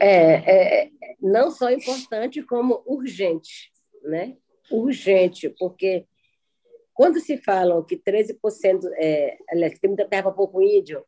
[0.00, 4.36] É, é não só importante, como urgente, né?
[4.70, 6.06] Urgente, porque
[6.92, 11.04] quando se falam que 13%, é, aliás, tem muita terra para pouco índio,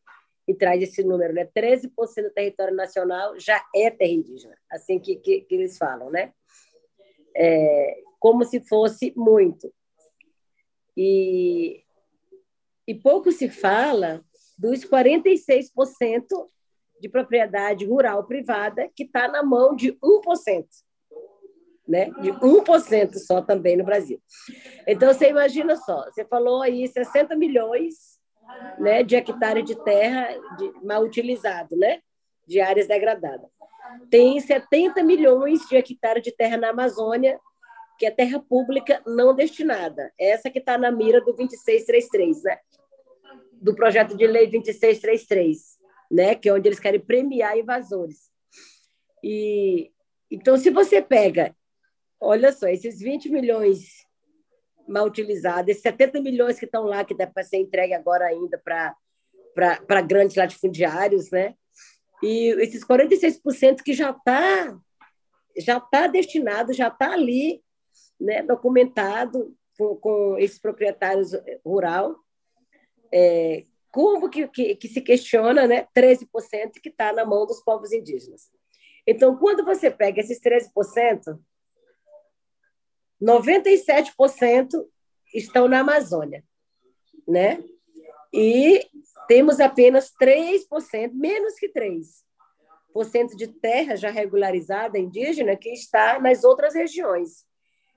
[0.49, 1.45] e traz esse número, né?
[1.45, 1.91] 13%
[2.23, 6.33] do território nacional já é terra indígena, assim que, que, que eles falam, né?
[7.35, 9.73] É, como se fosse muito.
[10.97, 11.85] E,
[12.87, 14.23] e pouco se fala
[14.59, 16.27] dos 46%
[17.01, 20.65] de propriedade rural privada que está na mão de 1%.
[21.87, 22.11] Né?
[22.21, 24.21] De 1% só também no Brasil.
[24.87, 28.19] Então, você imagina só, você falou aí 60 milhões
[28.79, 32.01] né, de hectares de terra de, mal utilizado, né?
[32.47, 33.49] de áreas degradadas.
[34.09, 37.39] tem 70 milhões de hectares de terra na Amazônia,
[37.99, 40.13] que é terra pública não destinada.
[40.19, 42.59] Essa que está na mira do 2633, né?
[43.53, 45.79] Do projeto de lei 2633,
[46.11, 46.35] né?
[46.35, 48.31] Que é onde eles querem premiar invasores.
[49.23, 49.91] E
[50.31, 51.55] então, se você pega,
[52.21, 54.05] olha só, esses 20 milhões
[54.87, 60.01] mal utilizados, esses 70 milhões que estão lá, que deve ser entregue agora ainda para
[60.03, 61.55] grandes latifundiários, né?
[62.23, 64.79] E esses 46% que já está
[65.59, 67.63] já tá destinado, já está ali,
[68.21, 71.33] né, documentado com, com esses proprietários
[71.65, 72.17] rural,
[73.13, 77.93] é, como que, que, que, se questiona né, 13% que está na mão dos povos
[77.93, 78.51] indígenas.
[79.07, 81.39] Então, quando você pega esses 13%,
[83.23, 84.69] 97%
[85.35, 86.45] estão na Amazônia,
[87.27, 87.63] né?
[88.33, 88.87] E
[89.29, 96.75] temos apenas 3%, menos que 3% de terra já regularizada indígena que está nas outras
[96.75, 97.46] regiões.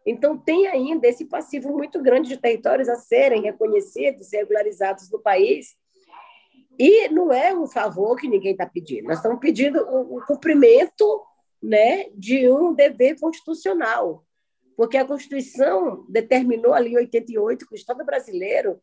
[0.09, 5.75] Então, tem ainda esse passivo muito grande de territórios a serem reconhecidos, regularizados no país.
[6.79, 11.21] E não é um favor que ninguém está pedindo, nós estamos pedindo o, cumprimento
[11.61, 14.25] né, de um dever constitucional,
[14.75, 18.79] porque a Constituição determinou ali em 88 que o Estado brasileiro,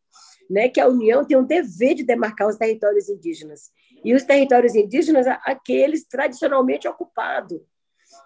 [0.48, 3.72] né, que a União tem um dever de demarcar os territórios indígenas.
[4.04, 7.60] E os territórios indígenas, aqueles tradicionalmente ocupados,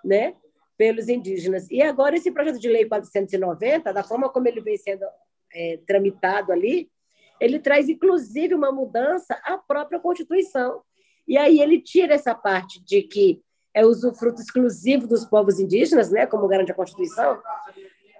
[0.04, 0.34] né,
[0.80, 1.70] pelos indígenas.
[1.70, 5.04] E agora esse projeto de lei 490, da forma como ele vem sendo
[5.52, 6.90] é, tramitado ali,
[7.38, 10.80] ele traz inclusive uma mudança à própria Constituição.
[11.28, 13.42] E aí ele tira essa parte de que
[13.74, 17.38] é usufruto exclusivo dos povos indígenas, né, como garante a Constituição,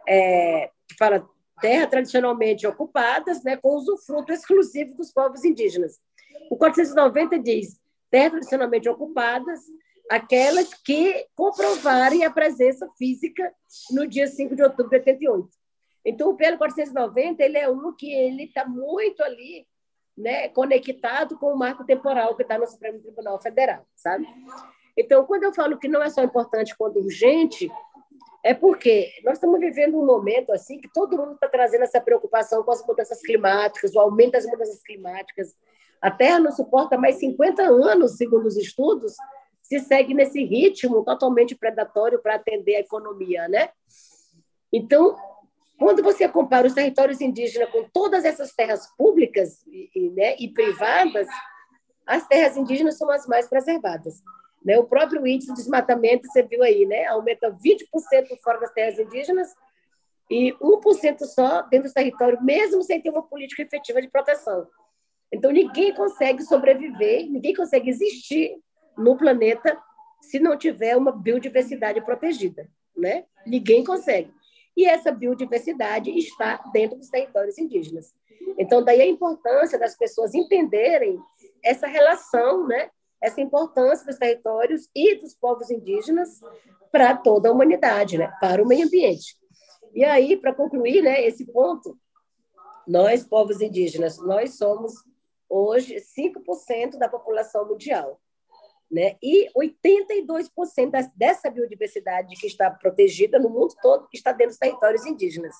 [0.07, 1.27] é, que fala
[1.63, 5.99] terra tradicionalmente ocupadas, né, com usufruto exclusivo dos povos indígenas.
[6.51, 9.61] O 490 diz terra tradicionalmente ocupadas,
[10.11, 13.55] aquelas que comprovarem a presença física
[13.93, 15.49] no dia 5 de outubro de 88.
[16.05, 19.65] Então, o PL 490 ele é um que ele está muito ali
[20.19, 24.27] né, conectado com o marco temporal que está no Supremo Tribunal Federal, sabe?
[24.97, 27.71] Então, quando eu falo que não é só importante quando urgente,
[28.43, 32.65] é porque nós estamos vivendo um momento assim que todo mundo está trazendo essa preocupação
[32.65, 35.55] com as mudanças climáticas, o aumento das mudanças climáticas.
[36.03, 39.15] A Terra não suporta mais 50 anos, segundo os estudos,
[39.71, 43.69] se segue nesse ritmo totalmente predatório para atender a economia, né?
[44.73, 45.17] Então,
[45.79, 51.29] quando você compara os territórios indígenas com todas essas terras públicas e, né, e privadas,
[52.05, 54.21] as terras indígenas são as mais preservadas.
[54.65, 54.77] Né?
[54.77, 57.07] O próprio índice de desmatamento, você viu aí, né?
[57.07, 57.87] aumenta 20%
[58.43, 59.55] fora das terras indígenas
[60.29, 64.67] e 1% só dentro do território, mesmo sem ter uma política efetiva de proteção.
[65.33, 68.61] Então, ninguém consegue sobreviver, ninguém consegue existir
[69.01, 69.77] no planeta
[70.21, 72.69] se não tiver uma biodiversidade protegida.
[72.97, 73.25] Né?
[73.47, 74.33] Ninguém consegue.
[74.77, 78.15] E essa biodiversidade está dentro dos territórios indígenas.
[78.59, 81.19] Então, daí a importância das pessoas entenderem
[81.63, 86.41] essa relação né, essa importância dos territórios e dos povos indígenas
[86.91, 88.33] para toda a humanidade, né?
[88.41, 89.37] para o meio ambiente.
[89.95, 91.99] E aí, para concluir né, esse ponto,
[92.87, 94.95] nós, povos indígenas, nós somos
[95.49, 98.21] hoje 5% da população mundial.
[98.91, 99.17] Né?
[99.23, 105.55] E 82% dessa biodiversidade que está protegida no mundo todo está dentro dos territórios indígenas.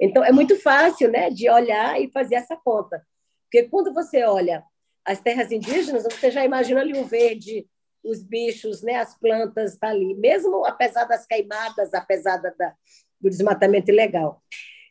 [0.00, 3.04] Então, é muito fácil né, de olhar e fazer essa conta.
[3.44, 4.64] Porque quando você olha
[5.04, 7.66] as terras indígenas, você já imagina ali o verde,
[8.04, 12.74] os bichos, né, as plantas tá ali, mesmo apesar das queimadas, apesar da,
[13.20, 14.42] do desmatamento ilegal.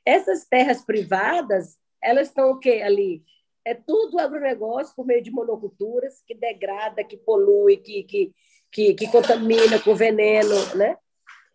[0.06, 3.24] Essas terras privadas, elas estão o quê ali?
[3.68, 8.32] É tudo agronegócio por meio de monoculturas que degrada, que polui, que, que,
[8.72, 10.96] que, que contamina com veneno, né?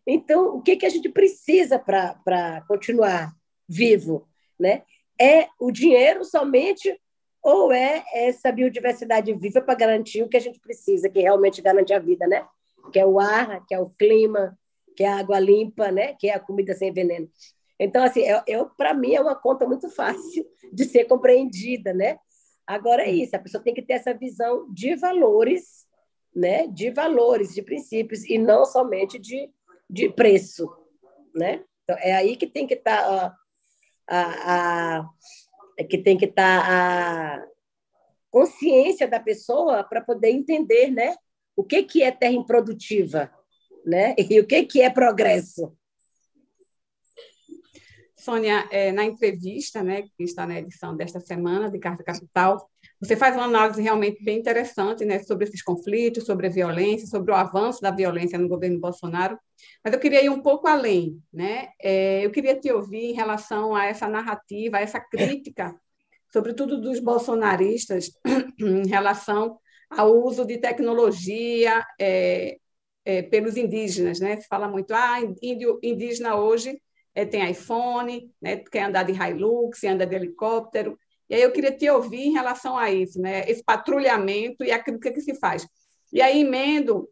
[0.07, 3.33] Então, o que, que a gente precisa para continuar
[3.66, 4.29] vivo?
[4.61, 4.83] Né?
[5.18, 7.01] É o dinheiro somente
[7.42, 11.94] ou é essa biodiversidade viva para garantir o que a gente precisa, que realmente garante
[11.94, 12.46] a vida, né?
[12.92, 14.55] Que é o ar, que é o clima,
[14.94, 16.14] que é a água limpa, né?
[16.20, 17.27] Que é a comida sem veneno.
[17.83, 22.18] Então, assim, eu, eu para mim é uma conta muito fácil de ser compreendida, né?
[22.66, 25.87] Agora é isso, a pessoa tem que ter essa visão de valores,
[26.35, 26.66] né?
[26.68, 29.51] De valores, de princípios e não somente de,
[29.90, 30.68] de preço,
[31.35, 31.64] né?
[31.83, 33.37] Então, é aí que tem que estar tá,
[34.07, 35.11] a, a
[35.79, 37.47] é que tem que estar tá a
[38.31, 41.16] consciência da pessoa para poder entender, né?
[41.57, 43.31] O que que é terra improdutiva,
[43.85, 44.14] né?
[44.16, 45.77] E o que que é progresso.
[48.22, 53.16] Sônia, é, na entrevista, né, que está na edição desta semana de Carta Capital, Você
[53.16, 57.35] faz uma análise realmente bem interessante né, sobre esses conflitos, sobre a violência, sobre o
[57.35, 59.37] avanço da violência no governo Bolsonaro.
[59.85, 61.20] Mas eu queria ir um pouco além.
[61.32, 61.70] Né?
[61.80, 65.74] É, eu queria te ouvir em relação a essa narrativa, a essa crítica,
[66.32, 68.12] sobretudo dos bolsonaristas,
[68.61, 69.58] em relação
[69.90, 72.56] ao uso de tecnologia é,
[73.04, 74.20] é, pelos indígenas.
[74.20, 74.40] Né?
[74.40, 76.80] Se fala muito, ah, índio, indígena hoje
[77.14, 80.98] é, tem iPhone, né, quer andar de Hilux, anda de helicóptero.
[81.29, 84.83] E aí eu queria te ouvir em relação a isso, né, esse patrulhamento e a
[84.83, 85.66] crítica que se faz.
[86.12, 87.09] E aí emendo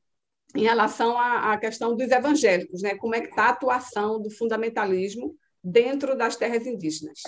[0.54, 4.30] em relação à, à questão dos evangélicos, né, como é que está a atuação do
[4.30, 7.20] fundamentalismo dentro das terras indígenas.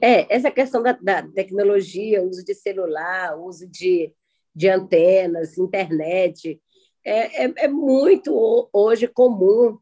[0.00, 4.12] É, essa questão da, da tecnologia, uso de celular, uso de,
[4.54, 6.60] de antenas, internet,
[7.04, 9.78] é, é, é muito hoje comum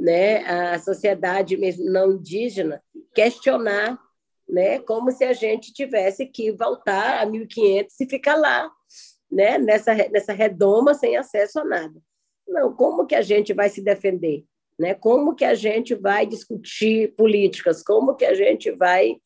[0.00, 2.82] né, a sociedade não indígena
[3.14, 4.00] questionar,
[4.48, 8.70] né, como se a gente tivesse que voltar a 1500 e ficar lá,
[9.30, 12.00] né, nessa nessa redoma sem acesso a nada.
[12.48, 14.44] Não, como que a gente vai se defender?
[14.78, 14.94] Né?
[14.94, 17.82] Como que a gente vai discutir políticas?
[17.82, 19.16] Como que a gente vai,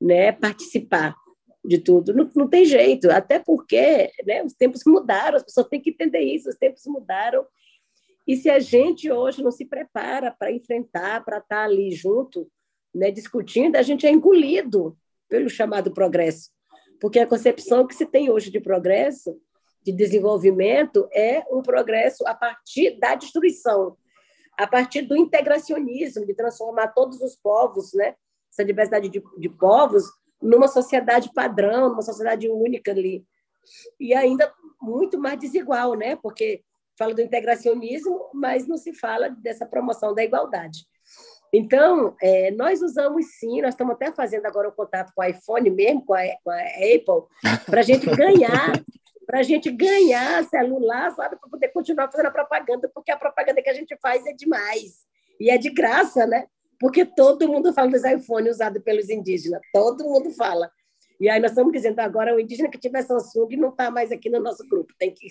[0.00, 1.16] né, participar
[1.64, 2.14] de tudo?
[2.14, 6.20] Não, não tem jeito, até porque, né, os tempos mudaram, as pessoas têm que entender
[6.20, 7.44] isso, os tempos mudaram
[8.26, 12.50] e se a gente hoje não se prepara para enfrentar, para estar ali junto,
[12.94, 14.96] né, discutindo, a gente é engolido
[15.28, 16.50] pelo chamado progresso.
[17.00, 19.40] Porque a concepção que se tem hoje de progresso,
[19.82, 23.96] de desenvolvimento, é um progresso a partir da destruição,
[24.56, 28.14] a partir do integracionismo, de transformar todos os povos, né,
[28.52, 30.04] essa diversidade de, de povos,
[30.40, 33.24] numa sociedade padrão, numa sociedade única ali.
[33.98, 36.16] E ainda muito mais desigual, né?
[36.16, 36.62] Porque
[37.02, 40.86] fala do integracionismo, mas não se fala dessa promoção da igualdade.
[41.52, 45.68] Então, é, nós usamos sim, nós estamos até fazendo agora o contato com o iPhone
[45.70, 47.26] mesmo, com a, com a Apple,
[47.66, 48.72] para a gente ganhar,
[49.26, 53.60] para a gente ganhar celular, sabe, para poder continuar fazendo a propaganda, porque a propaganda
[53.60, 55.04] que a gente faz é demais.
[55.40, 56.46] E é de graça, né?
[56.78, 60.70] Porque todo mundo fala dos iPhones usados pelos indígenas, todo mundo fala.
[61.22, 64.28] E aí nós estamos dizendo agora o indígena que tiver Samsung não está mais aqui
[64.28, 65.28] no nosso grupo, tem que.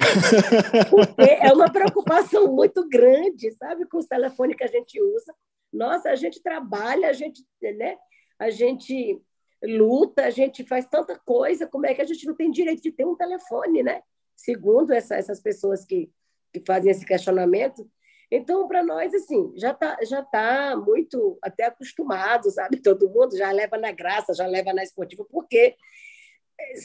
[0.90, 5.32] Porque é uma preocupação muito grande, sabe, com os telefones que a gente usa.
[5.72, 7.96] Nossa, a gente trabalha, a gente, né?
[8.40, 9.22] A gente
[9.62, 12.90] luta, a gente faz tanta coisa, como é que a gente não tem direito de
[12.90, 14.02] ter um telefone, né?
[14.34, 16.10] Segundo essa, essas pessoas que,
[16.52, 17.88] que fazem esse questionamento,
[18.30, 22.76] então, para nós, assim, já está já tá muito até acostumado, sabe?
[22.82, 25.74] Todo mundo já leva na graça, já leva na esportiva, porque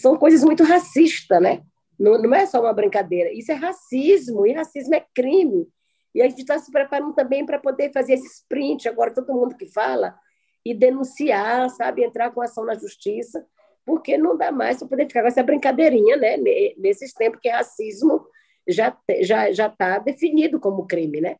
[0.01, 1.61] são coisas muito racistas, né?
[1.99, 3.31] Não, não é só uma brincadeira.
[3.31, 5.67] Isso é racismo, e racismo é crime.
[6.13, 9.55] E a gente está se preparando também para poder fazer esse sprint, agora todo mundo
[9.55, 10.17] que fala,
[10.65, 12.03] e denunciar, sabe?
[12.03, 13.45] Entrar com ação na justiça,
[13.85, 16.37] porque não dá mais para poder ficar com essa brincadeirinha, né?
[16.77, 18.24] Nesses tempos que racismo
[18.67, 21.37] já já já está definido como crime, né?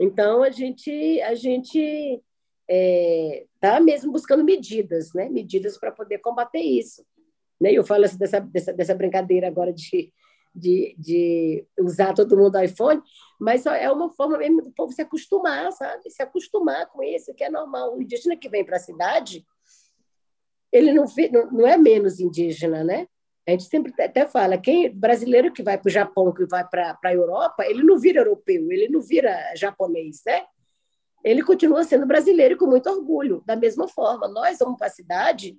[0.00, 2.22] Então a gente a gente
[2.68, 5.28] está é, mesmo buscando medidas, né?
[5.28, 7.04] Medidas para poder combater isso.
[7.60, 7.72] Né?
[7.72, 10.12] Eu falo assim, dessa, dessa, dessa brincadeira agora de,
[10.52, 13.00] de, de usar todo mundo iPhone,
[13.40, 16.10] mas é uma forma mesmo do povo se acostumar, sabe?
[16.10, 17.96] Se acostumar com isso, que é normal.
[17.96, 19.46] O indígena que vem para a cidade,
[20.72, 21.04] ele não,
[21.52, 23.06] não é menos indígena, né?
[23.46, 26.96] A gente sempre até fala, quem brasileiro que vai para o Japão, que vai para
[27.04, 30.44] a Europa, ele não vira europeu, ele não vira japonês, né?
[31.24, 33.42] Ele continua sendo brasileiro com muito orgulho.
[33.44, 35.56] Da mesma forma, nós vamos para a cidade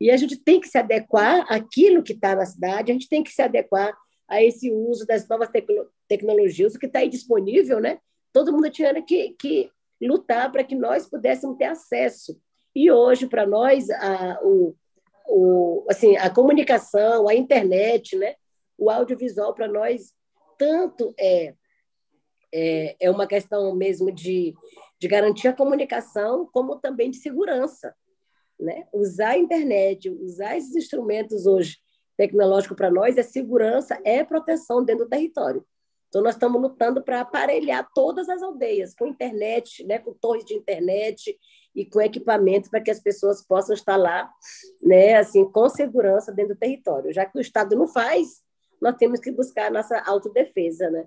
[0.00, 3.22] e a gente tem que se adequar àquilo que está na cidade, a gente tem
[3.22, 3.94] que se adequar
[4.26, 5.48] a esse uso das novas
[6.08, 7.98] tecnologias, o que está aí disponível, né?
[8.32, 9.70] Todo mundo tinha que, que
[10.00, 12.40] lutar para que nós pudéssemos ter acesso.
[12.74, 14.74] E hoje, para nós, a, o,
[15.30, 18.34] o, assim, a comunicação, a internet, né?
[18.76, 20.12] o audiovisual para nós
[20.58, 21.54] tanto é,
[22.52, 24.54] é, é uma questão mesmo de,
[24.98, 27.94] de garantir a comunicação, como também de segurança.
[28.58, 28.86] Né?
[28.92, 31.78] Usar a internet, usar esses instrumentos hoje
[32.16, 35.64] tecnológicos para nós é segurança, é proteção dentro do território.
[36.08, 40.54] Então, nós estamos lutando para aparelhar todas as aldeias com internet, né, com torres de
[40.54, 41.38] internet
[41.74, 44.30] e com equipamentos para que as pessoas possam estar lá,
[44.82, 47.12] né, assim, com segurança dentro do território.
[47.12, 48.42] Já que o Estado não faz,
[48.80, 51.06] nós temos que buscar a nossa autodefesa, né?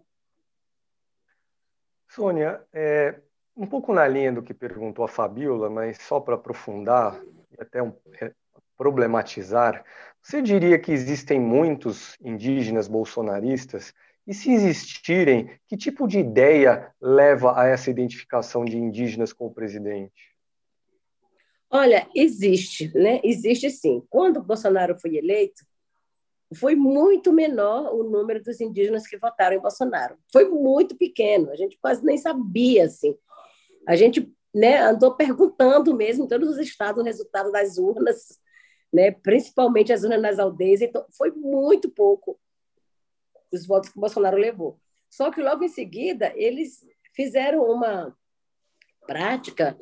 [2.07, 3.19] Sônia, é,
[3.57, 7.19] um pouco na linha do que perguntou a Fabiola, mas só para aprofundar
[7.51, 8.31] e até um, é,
[8.77, 9.83] problematizar,
[10.21, 13.93] você diria que existem muitos indígenas bolsonaristas
[14.25, 19.53] e se existirem, que tipo de ideia leva a essa identificação de indígenas com o
[19.53, 20.32] presidente?
[21.75, 23.19] Olha, existe, né?
[23.23, 24.05] Existe sim.
[24.07, 25.65] Quando Bolsonaro foi eleito,
[26.53, 30.15] foi muito menor o número dos indígenas que votaram em Bolsonaro.
[30.31, 33.17] Foi muito pequeno, a gente quase nem sabia, assim.
[33.87, 38.39] A gente né, andou perguntando mesmo em todos os estados o resultado das urnas,
[38.93, 42.39] né, principalmente as urnas nas aldeias, então foi muito pouco
[43.51, 44.79] os votos que Bolsonaro levou.
[45.09, 48.15] Só que logo em seguida eles fizeram uma
[49.05, 49.77] prática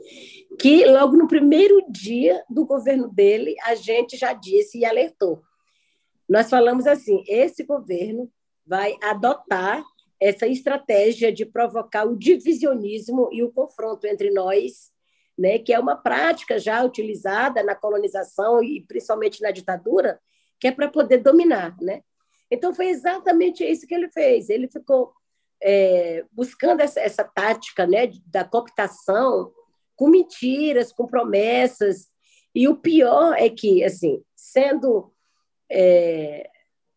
[0.59, 5.41] que logo no primeiro dia do governo dele a gente já disse e alertou.
[6.27, 8.31] Nós falamos assim: esse governo
[8.65, 9.83] vai adotar
[10.19, 14.91] essa estratégia de provocar o divisionismo e o confronto entre nós,
[15.37, 20.19] né, que é uma prática já utilizada na colonização e principalmente na ditadura,
[20.59, 22.03] que é para poder dominar, né?
[22.51, 24.49] Então foi exatamente isso que ele fez.
[24.49, 25.13] Ele ficou
[25.61, 29.51] é, buscando essa, essa tática né, da cooptação
[29.95, 32.07] com mentiras, com promessas.
[32.53, 35.13] E o pior é que, assim, sendo,
[35.69, 36.49] é,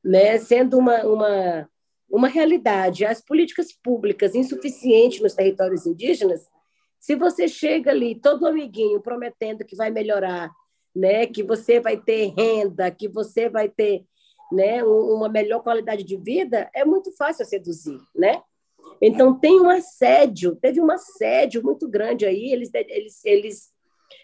[0.03, 1.71] né, sendo uma, uma,
[2.11, 6.49] uma realidade, as políticas públicas insuficientes nos territórios indígenas,
[6.99, 10.51] se você chega ali, todo amiguinho, prometendo que vai melhorar,
[10.97, 14.07] né, que você vai ter renda, que você vai ter
[14.51, 18.41] né, uma melhor qualidade de vida, é muito fácil seduzir, né?
[19.07, 23.73] Então, tem um assédio, teve um assédio muito grande aí, eles, eles, eles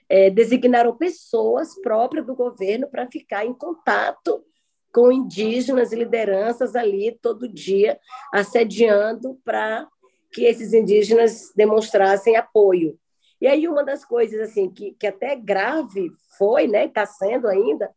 [0.09, 4.43] é, designaram pessoas próprias do governo para ficar em contato
[4.91, 8.01] com indígenas e lideranças ali todo dia,
[8.33, 9.87] assediando para
[10.33, 12.99] que esses indígenas demonstrassem apoio.
[13.39, 17.91] E aí uma das coisas assim que, que até grave foi, né, está sendo ainda,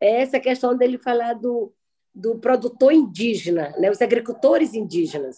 [0.00, 1.72] é essa questão dele falar do,
[2.12, 5.36] do produtor indígena, né, os agricultores indígenas.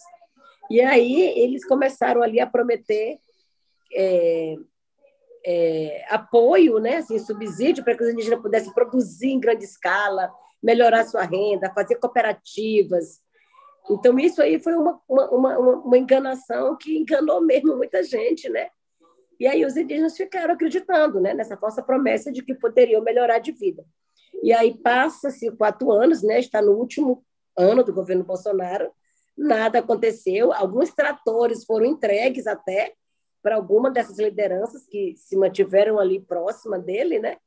[0.69, 3.19] E aí eles começaram ali a prometer
[3.93, 4.55] é,
[5.45, 11.05] é, apoio, né, assim, subsídio para que os indígenas pudessem produzir em grande escala, melhorar
[11.05, 13.19] sua renda, fazer cooperativas.
[13.89, 18.69] Então, isso aí foi uma, uma, uma, uma enganação que enganou mesmo muita gente, né?
[19.39, 23.53] E aí os indígenas ficaram acreditando né, nessa falsa promessa de que poderiam melhorar de
[23.53, 23.85] vida.
[24.43, 26.39] E aí passa-se quatro anos, né?
[26.39, 27.23] Está no último
[27.57, 28.91] ano do governo Bolsonaro,
[29.39, 30.53] nada aconteceu.
[30.53, 32.93] Alguns tratores foram entregues até
[33.41, 37.37] para alguma dessas lideranças que se mantiveram ali próxima dele, né?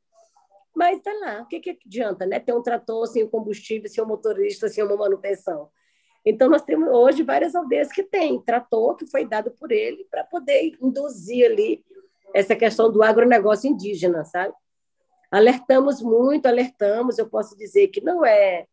[0.75, 2.39] Mas tá lá, o que, que adianta, né?
[2.39, 5.69] Ter um trator sem combustível, sem um motorista, sem uma manutenção.
[6.25, 10.23] Então, nós temos hoje várias aldeias que têm trator que foi dado por ele para
[10.23, 11.83] poder induzir ali
[12.33, 14.53] essa questão do agronegócio indígena, sabe?
[15.29, 18.65] Alertamos muito, alertamos, eu posso dizer que não é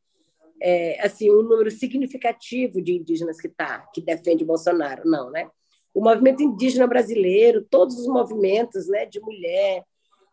[0.60, 5.50] é, assim um número significativo de indígenas que tá que defende Bolsonaro, não, né?
[5.92, 9.84] O movimento indígena brasileiro, todos os movimentos, né, de mulher,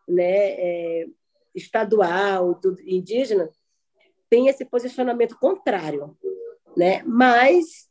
[0.06, 1.06] né, é,
[1.54, 3.50] estadual, tudo indígena,
[4.30, 6.16] tem esse posicionamento contrário,
[6.76, 7.02] né?
[7.04, 7.88] Mas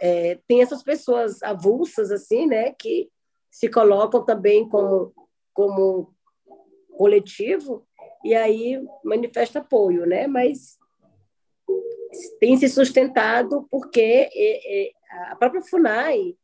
[0.00, 3.10] é, tem essas pessoas avulsas assim, né, que
[3.50, 5.12] se colocam também como
[5.52, 6.14] como
[6.96, 7.84] coletivo
[8.24, 10.28] e aí manifesta apoio, né?
[10.28, 10.78] Mas
[12.40, 14.28] tem se sustentado porque
[15.30, 16.34] a própria FUNAI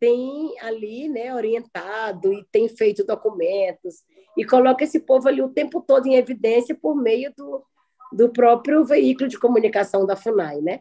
[0.00, 3.96] tem ali né, orientado e tem feito documentos
[4.36, 7.64] e coloca esse povo ali o tempo todo em evidência por meio do,
[8.12, 10.80] do próprio veículo de comunicação da FUNAI, né?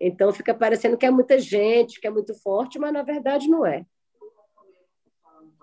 [0.00, 3.64] Então fica parecendo que é muita gente, que é muito forte, mas na verdade não
[3.64, 3.84] é.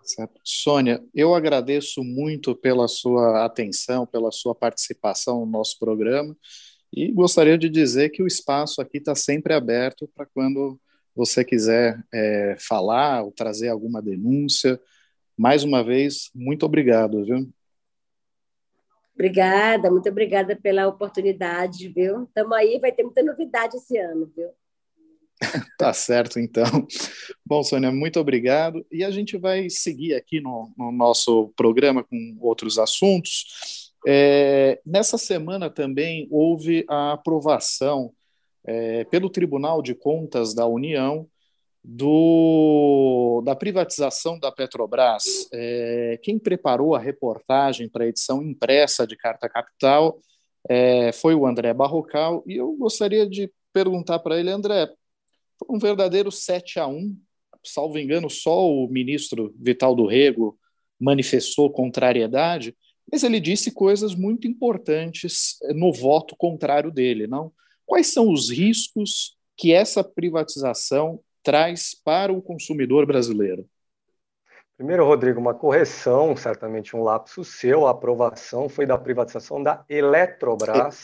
[0.03, 0.39] Certo.
[0.43, 6.35] Sônia, eu agradeço muito pela sua atenção, pela sua participação no nosso programa.
[6.91, 10.79] E gostaria de dizer que o espaço aqui está sempre aberto para quando
[11.15, 14.79] você quiser é, falar ou trazer alguma denúncia.
[15.37, 17.49] Mais uma vez, muito obrigado, viu?
[19.13, 22.23] Obrigada, muito obrigada pela oportunidade, viu?
[22.23, 24.49] Estamos aí, vai ter muita novidade esse ano, viu?
[25.77, 26.87] tá certo, então.
[27.45, 28.85] Bom, Sônia, muito obrigado.
[28.91, 33.88] E a gente vai seguir aqui no, no nosso programa com outros assuntos.
[34.11, 38.11] É, nessa semana também houve a aprovação
[38.65, 41.29] é, pelo Tribunal de Contas da União
[41.83, 45.47] do, da privatização da Petrobras.
[45.53, 50.19] É, quem preparou a reportagem para a edição impressa de Carta Capital
[50.67, 54.87] é, foi o André Barrocal, e eu gostaria de perguntar para ele, André,
[55.59, 57.15] foi um verdadeiro 7 a 1
[57.63, 60.57] salvo engano, só o ministro Vital do Rego
[60.99, 62.75] manifestou contrariedade,
[63.11, 67.51] mas ele disse coisas muito importantes eh, no voto contrário dele, não?
[67.85, 73.67] Quais são os riscos que essa privatização traz para o consumidor brasileiro?
[74.77, 77.85] Primeiro, Rodrigo, uma correção, certamente um lapso seu.
[77.85, 81.03] A aprovação foi da privatização da Eletrobras.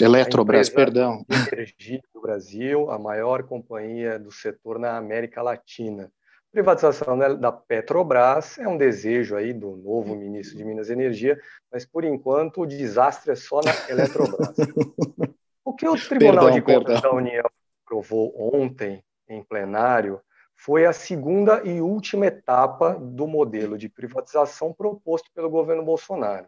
[0.00, 1.24] Eletrobras, perdão.
[1.28, 6.10] De energia do Brasil, a maior companhia do setor na América Latina.
[6.54, 11.36] Privatização da Petrobras é um desejo aí do novo ministro de Minas e Energia,
[11.68, 14.54] mas por enquanto o desastre é só na Eletrobras.
[15.64, 17.44] o que o Tribunal perdão, de Contas da União
[17.84, 20.20] aprovou ontem em plenário
[20.54, 26.46] foi a segunda e última etapa do modelo de privatização proposto pelo governo Bolsonaro.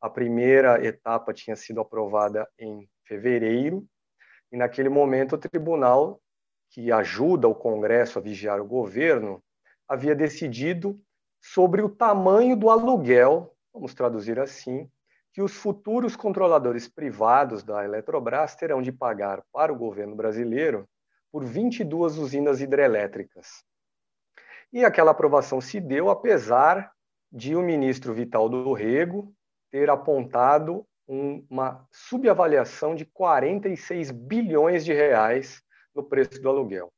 [0.00, 3.84] A primeira etapa tinha sido aprovada em fevereiro,
[4.52, 6.20] e naquele momento o tribunal,
[6.70, 9.42] que ajuda o Congresso a vigiar o governo,
[9.88, 11.00] havia decidido
[11.40, 14.88] sobre o tamanho do aluguel, vamos traduzir assim,
[15.32, 20.88] que os futuros controladores privados da Eletrobras terão de pagar para o governo brasileiro
[21.30, 23.64] por 22 usinas hidrelétricas.
[24.72, 26.92] E aquela aprovação se deu apesar
[27.32, 29.32] de o ministro Vital do Rego
[29.70, 35.62] ter apontado uma subavaliação de 46 bilhões de reais
[35.94, 36.92] no preço do aluguel.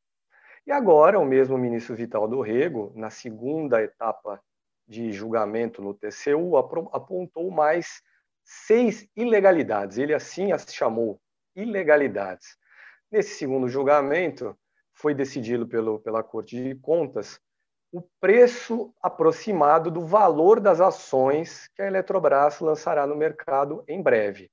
[0.67, 4.41] E agora, o mesmo ministro Vital do Rego, na segunda etapa
[4.87, 8.03] de julgamento no TCU, apontou mais
[8.45, 9.99] seis ilegalidades.
[9.99, 11.21] Ele assim as chamou
[11.57, 12.57] ilegalidades.
[13.11, 14.57] Nesse segundo julgamento,
[14.95, 17.41] foi decidido pelo, pela Corte de Contas
[17.93, 24.51] o preço aproximado do valor das ações que a Eletrobras lançará no mercado em breve.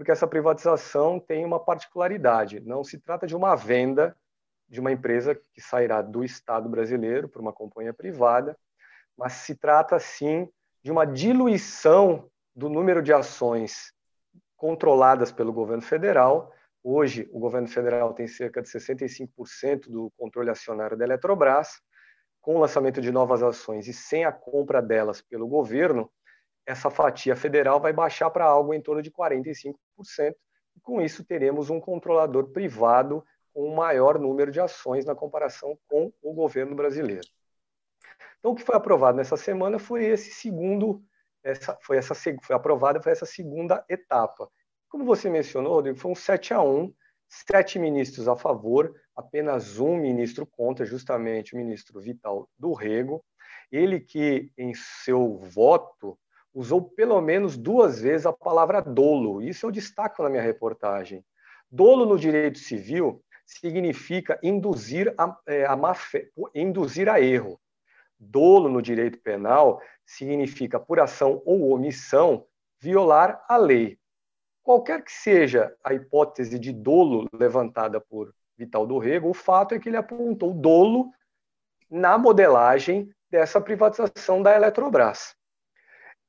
[0.00, 4.16] Porque essa privatização tem uma particularidade: não se trata de uma venda
[4.66, 8.56] de uma empresa que sairá do Estado brasileiro para uma companhia privada,
[9.14, 10.48] mas se trata, sim,
[10.82, 13.92] de uma diluição do número de ações
[14.56, 16.50] controladas pelo governo federal
[16.82, 21.78] Hoje, o governo federal tem cerca de 65% do controle acionário da Eletrobras.
[22.40, 26.10] Com o lançamento de novas ações e sem a compra delas pelo governo,
[26.64, 29.74] essa fatia federal vai baixar para algo em torno de 45%.
[30.76, 35.78] E com isso, teremos um controlador privado com um maior número de ações na comparação
[35.88, 37.26] com o governo brasileiro.
[38.38, 41.02] Então, o que foi aprovado nessa semana foi esse segundo,
[41.42, 44.50] essa, foi essa foi aprovada foi essa segunda etapa.
[44.88, 46.92] Como você mencionou, Rodrigo, foi um 7 a 1,
[47.30, 53.24] sete ministros a favor, apenas um ministro contra, justamente o ministro Vital do Rego.
[53.70, 56.18] Ele que, em seu voto,
[56.52, 59.42] usou pelo menos duas vezes a palavra dolo.
[59.42, 61.24] Isso eu destaco na minha reportagem.
[61.70, 67.60] Dolo no direito civil significa induzir a, é, a fé, induzir a erro.
[68.18, 72.46] Dolo no direito penal significa, por ação ou omissão,
[72.78, 73.98] violar a lei.
[74.62, 79.78] Qualquer que seja a hipótese de dolo levantada por Vital do Rego, o fato é
[79.78, 81.10] que ele apontou dolo
[81.90, 85.34] na modelagem dessa privatização da Eletrobras.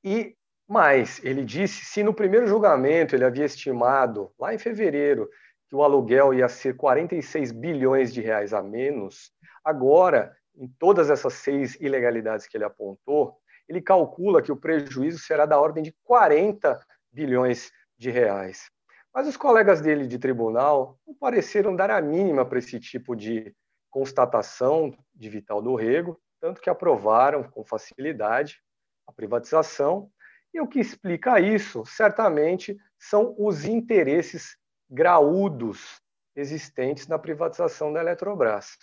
[0.04, 0.36] E
[0.68, 5.30] mais, ele disse, se no primeiro julgamento ele havia estimado, lá em fevereiro,
[5.68, 9.32] que o aluguel ia ser 46 bilhões de reais a menos,
[9.64, 13.38] agora, em todas essas seis ilegalidades que ele apontou,
[13.68, 16.80] ele calcula que o prejuízo será da ordem de 40
[17.12, 18.70] bilhões de reais.
[19.14, 23.54] Mas os colegas dele de tribunal não pareceram dar a mínima para esse tipo de
[23.90, 28.62] constatação de Vital do Rego, tanto que aprovaram com facilidade
[29.08, 30.12] a privatização.
[30.54, 34.58] E o que explica isso, certamente, são os interesses
[34.90, 36.02] graúdos
[36.36, 38.78] existentes na privatização da Eletrobras.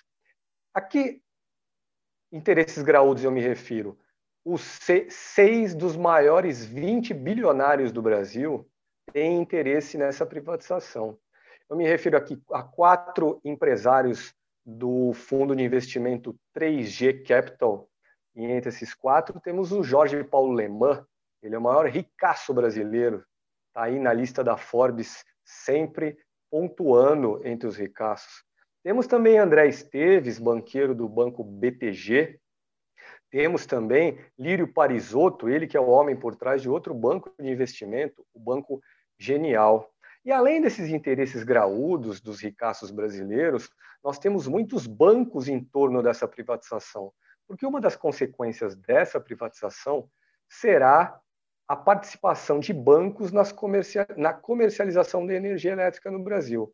[0.74, 1.22] A que
[2.32, 3.98] interesses graúdos eu me refiro?
[4.44, 4.62] Os
[5.10, 8.68] seis dos maiores 20 bilionários do Brasil
[9.12, 11.18] tem interesse nessa privatização.
[11.68, 17.88] Eu me refiro aqui a quatro empresários do fundo de investimento 3G Capital,
[18.38, 21.04] e entre esses quatro temos o Jorge Paulo Leman,
[21.42, 23.24] ele é o maior ricaço brasileiro,
[23.66, 26.16] está aí na lista da Forbes, sempre
[26.48, 28.44] pontuando entre os ricaços.
[28.84, 32.38] Temos também André Esteves, banqueiro do banco BTG.
[33.28, 37.50] Temos também Lírio Parisotto, ele que é o homem por trás de outro banco de
[37.50, 38.80] investimento, o Banco
[39.18, 39.90] genial.
[40.24, 43.68] E além desses interesses graúdos dos ricaços brasileiros,
[44.02, 47.12] nós temos muitos bancos em torno dessa privatização,
[47.48, 50.08] porque uma das consequências dessa privatização
[50.48, 51.18] será
[51.66, 56.72] a participação de bancos comercia na comercialização da energia elétrica no Brasil.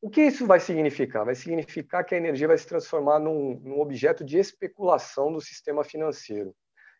[0.00, 1.24] O que isso vai significar?
[1.24, 5.82] Vai significar que a energia vai se transformar num, num objeto de especulação do sistema
[5.82, 6.54] financeiro,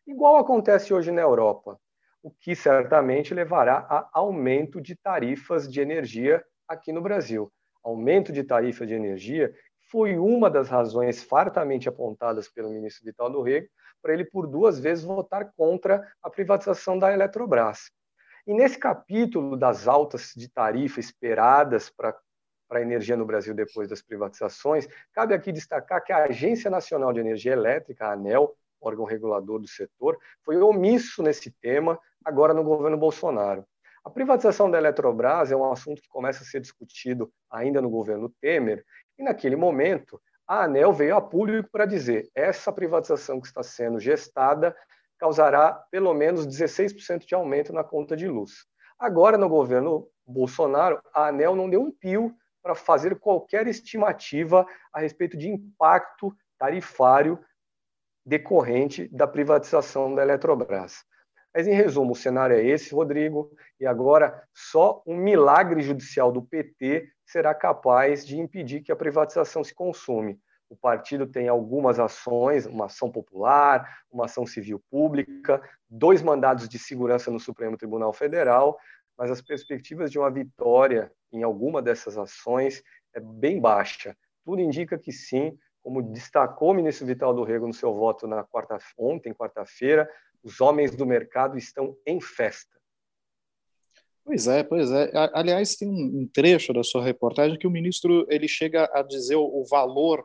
[0.07, 1.79] igual acontece hoje na Europa
[2.23, 7.53] o que certamente levará a aumento de tarifas de energia aqui no Brasil.
[7.83, 9.55] Aumento de tarifa de energia
[9.95, 13.69] foi uma das razões fartamente apontadas pelo ministro Vital do Rego
[14.03, 17.93] para ele, por duas vezes, votar contra a privatização da Eletrobras.
[18.45, 22.13] E nesse capítulo das altas de tarifa esperadas para
[22.67, 27.13] para a energia no Brasil depois das privatizações, cabe aqui destacar que a Agência Nacional
[27.13, 32.65] de Energia Elétrica, a ANEL, órgão regulador do setor, foi omisso nesse tema agora no
[32.65, 33.65] governo Bolsonaro.
[34.05, 38.29] A privatização da Eletrobras é um assunto que começa a ser discutido ainda no governo
[38.41, 38.85] Temer,
[39.19, 43.99] e naquele momento a ANEL veio a público para dizer: essa privatização que está sendo
[43.99, 44.77] gestada
[45.19, 48.67] causará pelo menos 16% de aumento na conta de luz.
[48.99, 55.01] Agora, no governo Bolsonaro, a ANEL não deu um pio para fazer qualquer estimativa a
[55.01, 57.39] respeito de impacto tarifário
[58.25, 61.05] decorrente da privatização da Eletrobras.
[61.55, 66.43] Mas, em resumo, o cenário é esse, Rodrigo, e agora só um milagre judicial do
[66.43, 70.39] PT será capaz de impedir que a privatização se consume.
[70.69, 76.79] O partido tem algumas ações, uma ação popular, uma ação civil pública, dois mandados de
[76.79, 78.77] segurança no Supremo Tribunal Federal,
[79.17, 82.83] mas as perspectivas de uma vitória em alguma dessas ações
[83.15, 84.17] é bem baixa.
[84.45, 88.43] Tudo indica que sim, como destacou o ministro Vital do Rego no seu voto na
[88.43, 90.11] quarta, ontem, quarta-feira,
[90.45, 92.75] os homens do mercado estão em festa.
[94.25, 95.11] Pois é, pois é.
[95.33, 99.65] Aliás, tem um trecho da sua reportagem que o ministro ele chega a dizer o
[99.69, 100.25] valor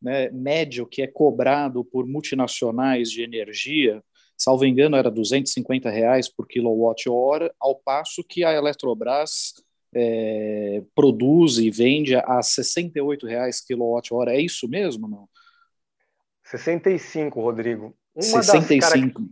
[0.00, 4.02] né, médio que é cobrado por multinacionais de energia,
[4.36, 9.54] salvo engano, era 250 reais por quilowatt-hora, ao passo que a Eletrobras
[9.94, 14.34] é, produz e vende a 68 reais quilowatt-hora.
[14.34, 15.28] É isso mesmo, não?
[16.44, 17.96] 65, Rodrigo.
[18.14, 19.20] Uma 65.
[19.20, 19.30] Das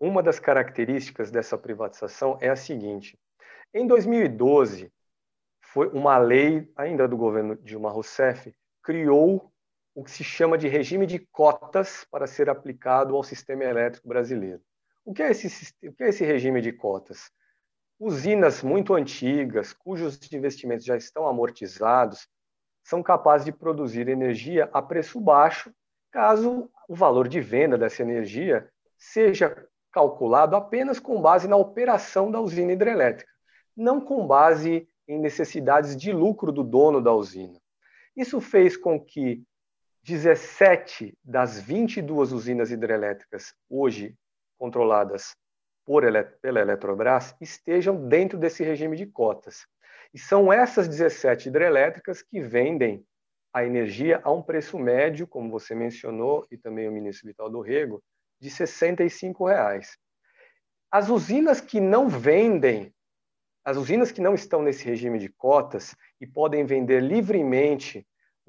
[0.00, 3.18] uma das características dessa privatização é a seguinte:
[3.74, 4.90] em 2012,
[5.60, 9.52] foi uma lei ainda do governo Dilma Rousseff criou
[9.94, 14.62] o que se chama de regime de cotas para ser aplicado ao sistema elétrico brasileiro.
[15.04, 17.30] O que é esse, o que é esse regime de cotas?
[17.98, 22.26] Usinas muito antigas, cujos investimentos já estão amortizados,
[22.82, 25.70] são capazes de produzir energia a preço baixo,
[26.10, 32.40] caso o valor de venda dessa energia seja calculado apenas com base na operação da
[32.40, 33.30] usina hidrelétrica,
[33.76, 37.58] não com base em necessidades de lucro do dono da usina.
[38.16, 39.42] Isso fez com que
[40.04, 44.16] 17 das 22 usinas hidrelétricas hoje
[44.58, 45.34] controladas
[45.84, 46.04] por,
[46.40, 49.66] pela Eletrobras estejam dentro desse regime de cotas.
[50.12, 53.04] E são essas 17 hidrelétricas que vendem
[53.52, 57.60] a energia a um preço médio, como você mencionou, e também o ministro Vital do
[57.60, 58.02] Rego,
[58.40, 59.96] de 65 reais.
[60.90, 62.94] As usinas que não vendem,
[63.64, 68.06] as usinas que não estão nesse regime de cotas e podem vender livremente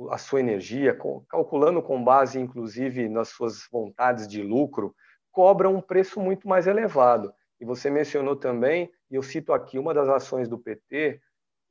[0.10, 0.98] a sua energia,
[1.30, 4.96] calculando com base, inclusive, nas suas vontades de lucro,
[5.32, 7.34] cobram um preço muito mais elevado.
[7.60, 11.22] E você mencionou também, e eu cito aqui uma das ações do PT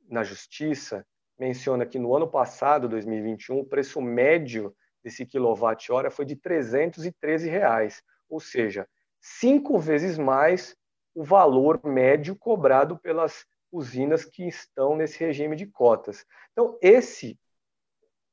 [0.07, 1.05] na Justiça,
[1.41, 8.03] menciona que no ano passado, 2021, o preço médio desse quilowatt-hora foi de 313 reais,
[8.29, 8.87] ou seja,
[9.19, 10.75] cinco vezes mais
[11.15, 16.23] o valor médio cobrado pelas usinas que estão nesse regime de cotas.
[16.51, 17.39] Então, esse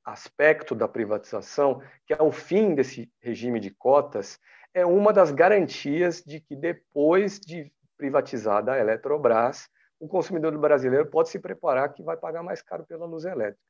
[0.05, 4.39] aspecto da privatização, que é o fim desse regime de cotas,
[4.75, 9.67] é uma das garantias de que depois de privatizada a Eletrobras,
[10.01, 13.61] o consumidor brasileiro pode se preparar que vai pagar mais caro pela luz elétrica.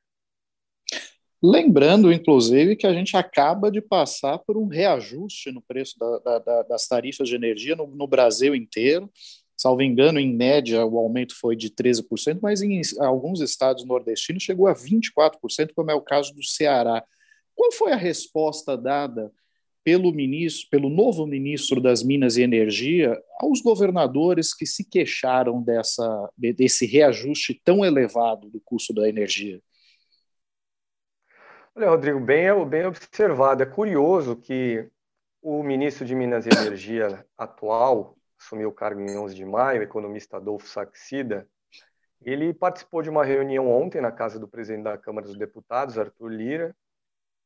[1.41, 6.63] Lembrando, inclusive, que a gente acaba de passar por um reajuste no preço da, da,
[6.63, 9.09] das tarifas de energia no, no, Brasil inteiro.
[9.55, 14.67] Salvo engano, em média, o aumento foi de 13%, mas em alguns estados nordestinos chegou
[14.67, 17.03] a 24%, como é o caso do Ceará.
[17.55, 19.31] Qual foi a resposta dada
[19.83, 26.29] pelo ministro, pelo novo ministro das Minas e Energia, aos governadores que se queixaram dessa,
[26.37, 29.61] desse reajuste tão elevado do custo da energia?
[31.75, 33.63] Olha, Rodrigo, bem, bem observado.
[33.63, 34.89] É curioso que
[35.41, 39.83] o ministro de Minas e Energia atual, assumiu o cargo em 11 de maio, o
[39.83, 41.47] economista Adolfo Saxida,
[42.21, 46.29] ele participou de uma reunião ontem na casa do presidente da Câmara dos Deputados, Arthur
[46.29, 46.75] Lira,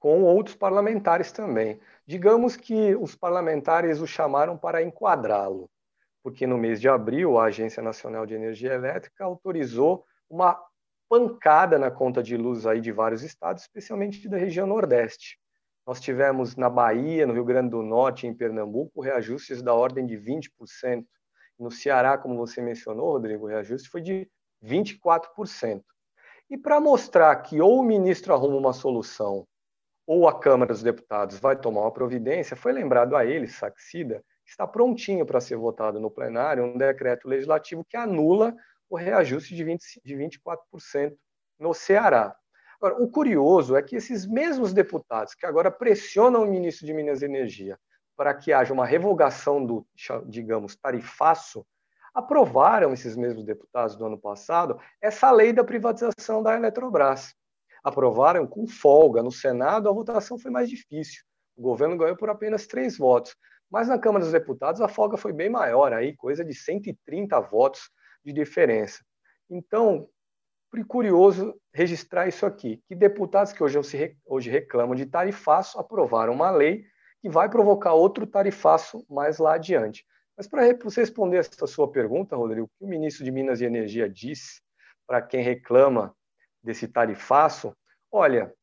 [0.04, 1.80] com outros parlamentares também.
[2.06, 5.70] Digamos que os parlamentares o chamaram para enquadrá-lo,
[6.22, 10.62] porque no mês de abril a Agência Nacional de Energia Elétrica autorizou uma
[11.08, 15.40] pancada na conta de luz aí de vários estados, especialmente da região Nordeste.
[15.88, 20.18] Nós tivemos na Bahia, no Rio Grande do Norte, em Pernambuco, reajustes da ordem de
[20.18, 21.06] 20%.
[21.58, 24.30] No Ceará, como você mencionou, Rodrigo, o reajuste foi de
[24.62, 25.82] 24%.
[26.50, 29.48] E para mostrar que ou o ministro arruma uma solução
[30.06, 34.52] ou a Câmara dos Deputados vai tomar uma providência, foi lembrado a ele, Saxida, que
[34.52, 38.54] está prontinho para ser votado no plenário um decreto legislativo que anula
[38.90, 41.16] o reajuste de, 20, de 24%
[41.60, 42.36] no Ceará.
[42.78, 47.22] Agora, o curioso é que esses mesmos deputados que agora pressionam o ministro de Minas
[47.22, 47.80] e Energia
[48.16, 49.88] para que haja uma revogação do,
[50.26, 51.66] digamos, tarifaço,
[52.14, 57.34] aprovaram esses mesmos deputados do ano passado essa lei da privatização da Eletrobras.
[57.84, 59.22] Aprovaram com folga.
[59.22, 61.24] No Senado, a votação foi mais difícil.
[61.56, 63.36] O governo ganhou por apenas três votos.
[63.70, 67.90] Mas na Câmara dos Deputados, a folga foi bem maior, aí, coisa de 130 votos
[68.24, 69.04] de diferença.
[69.50, 70.08] Então,
[70.88, 73.78] curioso registrar isso aqui, que deputados que hoje,
[74.26, 76.84] hoje reclamam de tarifaço aprovaram uma lei
[77.22, 80.04] que vai provocar outro tarifaço mais lá adiante.
[80.36, 84.10] Mas para responder essa sua pergunta, Rodrigo, o que o ministro de Minas e Energia
[84.10, 84.62] disse
[85.06, 86.16] para quem reclama
[86.64, 87.76] desse tarifaço?
[88.12, 88.54] Olha,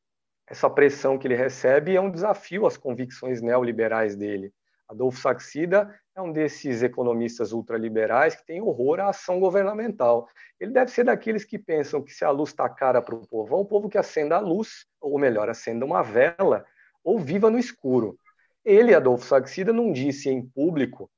[0.46, 4.52] essa pressão que ele recebe é um desafio às convicções neoliberais dele.
[4.88, 10.28] Adolfo Saxida é um desses economistas ultraliberais que tem horror à ação governamental.
[10.58, 13.60] Ele deve ser daqueles que pensam que se a luz está cara para o povão,
[13.60, 16.66] o povo que acenda a luz, ou melhor, acenda uma vela,
[17.04, 18.18] ou viva no escuro.
[18.64, 21.08] Ele, Adolfo Saxida, não disse em público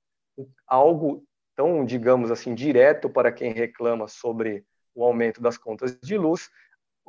[0.66, 1.24] algo
[1.57, 4.64] tão, digamos assim, direto para quem reclama sobre
[4.95, 6.51] o aumento das contas de luz.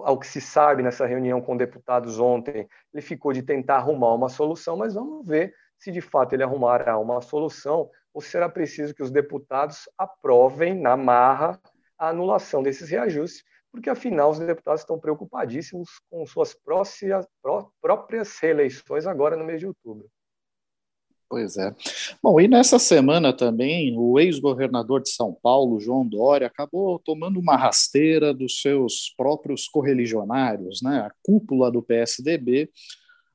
[0.04, 4.28] Ao que se sabe nessa reunião com deputados ontem, ele ficou de tentar arrumar uma
[4.28, 9.02] solução, mas vamos ver se de fato ele arrumará uma solução ou será preciso que
[9.02, 11.60] os deputados aprovem na marra
[11.98, 16.54] a anulação desses reajustes, porque afinal os deputados estão preocupadíssimos com suas
[17.82, 20.08] próprias reeleições agora no mês de outubro.
[21.34, 21.74] Pois é.
[22.22, 27.58] Bom, e nessa semana também, o ex-governador de São Paulo, João Dória, acabou tomando uma
[27.58, 31.00] rasteira dos seus próprios correligionários, né?
[31.00, 32.70] A cúpula do PSDB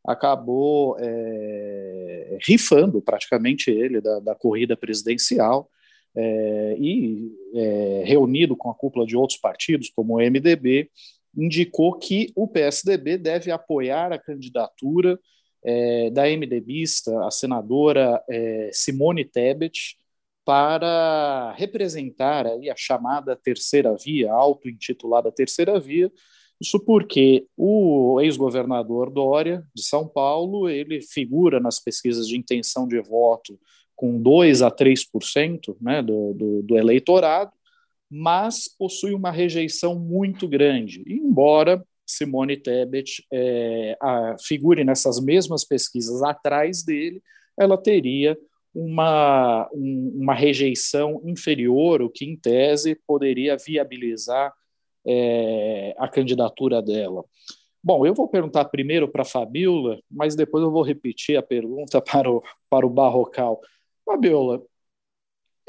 [0.07, 5.69] acabou é, rifando praticamente ele da, da corrida presidencial
[6.17, 10.89] é, e, é, reunido com a cúpula de outros partidos, como o MDB,
[11.37, 15.19] indicou que o PSDB deve apoiar a candidatura
[15.65, 19.97] é, da MDBista, a senadora é, Simone Tebet,
[20.45, 26.11] para representar aí a chamada terceira via, auto-intitulada terceira via,
[26.61, 33.01] isso porque o ex-governador Dória, de São Paulo, ele figura nas pesquisas de intenção de
[33.01, 33.59] voto
[33.95, 37.53] com 2 a 3% né, do, do, do eleitorado,
[38.11, 46.23] mas possui uma rejeição muito grande, embora Simone Tebet é, a, figure nessas mesmas pesquisas
[46.23, 47.23] atrás dele,
[47.59, 48.37] ela teria
[48.75, 54.53] uma, um, uma rejeição inferior, o que, em tese, poderia viabilizar
[55.07, 57.25] é, a candidatura dela.
[57.83, 62.01] Bom, eu vou perguntar primeiro para a Fabiola, mas depois eu vou repetir a pergunta
[62.03, 63.61] para o, para o Barrocal.
[64.05, 64.63] Fabiola,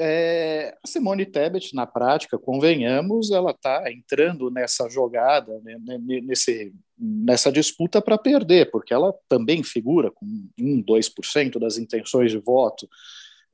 [0.02, 5.76] é, a Simone Tebet, na prática, convenhamos, ela está entrando nessa jogada, né,
[6.22, 10.26] nesse, nessa disputa para perder, porque ela também figura com
[10.58, 12.88] 1, 2% das intenções de voto.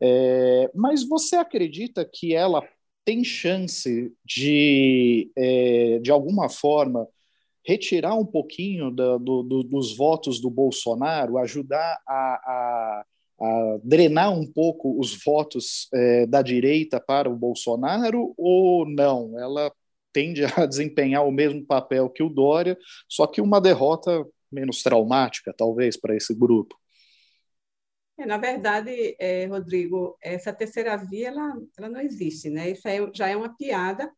[0.01, 2.63] É, mas você acredita que ela
[3.05, 7.09] tem chance de, é, de alguma forma,
[7.65, 13.05] retirar um pouquinho da, do, do, dos votos do Bolsonaro, ajudar a, a
[13.41, 19.39] a drenar um pouco os votos é, da direita para o Bolsonaro ou não?
[19.39, 19.73] Ela
[20.13, 22.79] tende a desempenhar o mesmo papel que o Dória,
[23.09, 26.75] só que uma derrota menos traumática, talvez, para esse grupo.
[28.19, 32.71] É, na verdade, é, Rodrigo, essa terceira via ela, ela não existe, né?
[32.71, 34.11] Isso é, já é uma piada.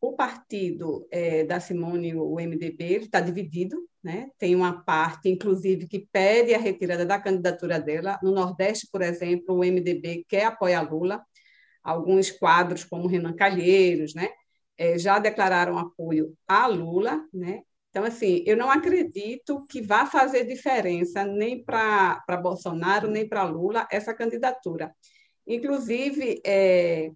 [0.00, 4.28] O partido é, da Simone, o MDB, está dividido, né?
[4.38, 8.18] Tem uma parte, inclusive, que pede a retirada da candidatura dela.
[8.22, 11.24] No Nordeste, por exemplo, o MDB quer apoiar Lula.
[11.82, 14.28] Alguns quadros, como Renan Calheiros, né?
[14.76, 17.62] É, já declararam apoio a Lula, né?
[17.94, 23.86] Então, assim, eu não acredito que vá fazer diferença nem para Bolsonaro, nem para Lula
[23.90, 24.92] essa candidatura.
[25.46, 27.10] Inclusive, é,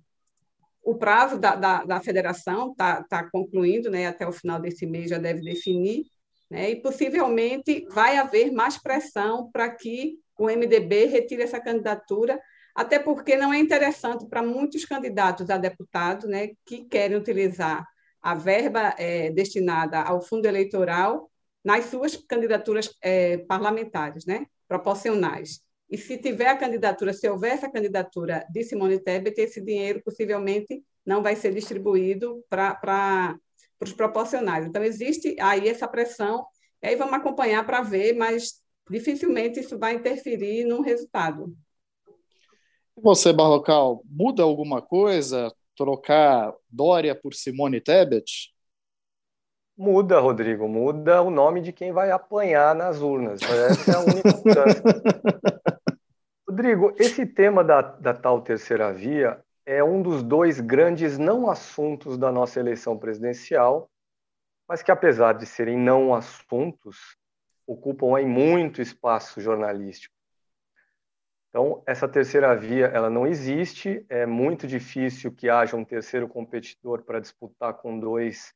[0.83, 4.07] o prazo da, da, da federação está tá concluindo, né?
[4.07, 6.05] até o final desse mês já deve definir,
[6.51, 6.71] né?
[6.71, 12.41] e possivelmente vai haver mais pressão para que o MDB retire essa candidatura,
[12.75, 17.85] até porque não é interessante para muitos candidatos a deputado né, que querem utilizar
[18.23, 21.29] a verba é, destinada ao fundo eleitoral
[21.65, 25.61] nas suas candidaturas é, parlamentares, né, proporcionais.
[25.91, 30.85] E se tiver a candidatura, se houver essa candidatura de Simone Tebet, esse dinheiro possivelmente
[31.05, 33.39] não vai ser distribuído para
[33.81, 34.67] os proporcionais.
[34.67, 36.47] Então, existe aí essa pressão,
[36.83, 41.57] e aí vamos acompanhar para ver, mas dificilmente isso vai interferir no resultado.
[42.97, 48.53] E você, Barrocal, muda alguma coisa trocar Dória por Simone Tebet?
[49.77, 53.41] Muda, Rodrigo, muda o nome de quem vai apanhar nas urnas.
[53.41, 54.83] Essa é a única mudança.
[56.59, 62.19] Rodrigo, esse tema da, da tal terceira via é um dos dois grandes não assuntos
[62.19, 63.89] da nossa eleição presidencial,
[64.69, 67.17] mas que, apesar de serem não assuntos,
[67.65, 70.13] ocupam aí muito espaço jornalístico.
[71.49, 77.05] Então, essa terceira via ela não existe, é muito difícil que haja um terceiro competidor
[77.05, 78.53] para disputar com dois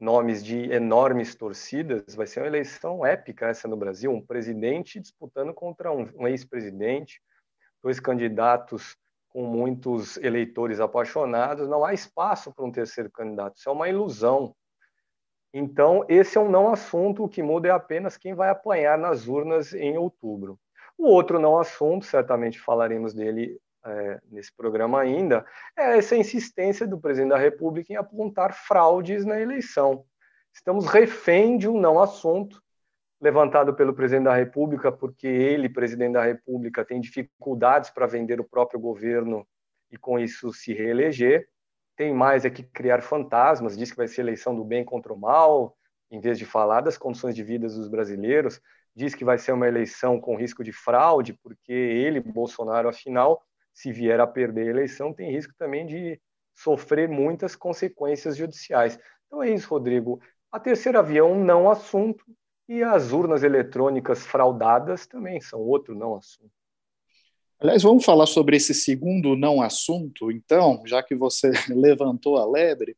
[0.00, 2.16] nomes de enormes torcidas.
[2.16, 7.22] Vai ser uma eleição épica essa no Brasil, um presidente disputando contra um, ex-presidente,
[7.84, 8.96] dois candidatos
[9.28, 11.68] com muitos eleitores apaixonados.
[11.68, 14.56] Não há espaço para um terceiro candidato, isso é uma ilusão.
[15.52, 19.28] Então, esse é um não assunto, o que muda é apenas quem vai apanhar nas
[19.28, 20.58] urnas em outubro.
[20.96, 25.44] O outro não assunto, certamente falaremos dele é, nesse programa ainda,
[25.76, 30.04] é essa insistência do presidente da República em apontar fraudes na eleição.
[30.54, 32.63] Estamos refém de um não assunto
[33.24, 38.44] levantado pelo presidente da República, porque ele, presidente da República, tem dificuldades para vender o
[38.44, 39.46] próprio governo
[39.90, 41.48] e com isso se reeleger.
[41.96, 45.18] Tem mais é que criar fantasmas, diz que vai ser eleição do bem contra o
[45.18, 45.76] mal,
[46.10, 48.60] em vez de falar das condições de vida dos brasileiros
[48.94, 53.92] diz que vai ser uma eleição com risco de fraude, porque ele, Bolsonaro, afinal, se
[53.92, 56.20] vier a perder a eleição, tem risco também de
[56.54, 58.98] sofrer muitas consequências judiciais.
[59.26, 60.20] Então é isso, Rodrigo.
[60.52, 62.24] A terceira via é um não assunto
[62.68, 66.50] e as urnas eletrônicas fraudadas também são outro não assunto.
[67.60, 72.96] Aliás, vamos falar sobre esse segundo não assunto, então, já que você levantou a lebre.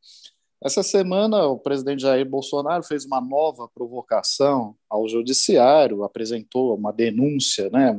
[0.63, 7.69] Essa semana, o presidente Jair Bolsonaro fez uma nova provocação ao judiciário, apresentou uma denúncia
[7.69, 7.91] né,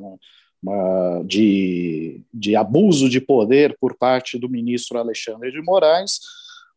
[0.63, 6.19] uma, de, de abuso de poder por parte do ministro Alexandre de Moraes,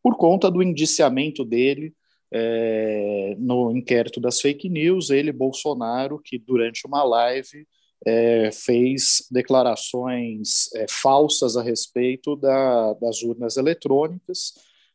[0.04, 1.94] por conta do indiciamento dele
[2.34, 7.68] é, no inquérito das fake news, ele, Bolsonaro, que durante uma live
[8.06, 14.54] é, fez declarações é, falsas a respeito da, das urnas eletrônicas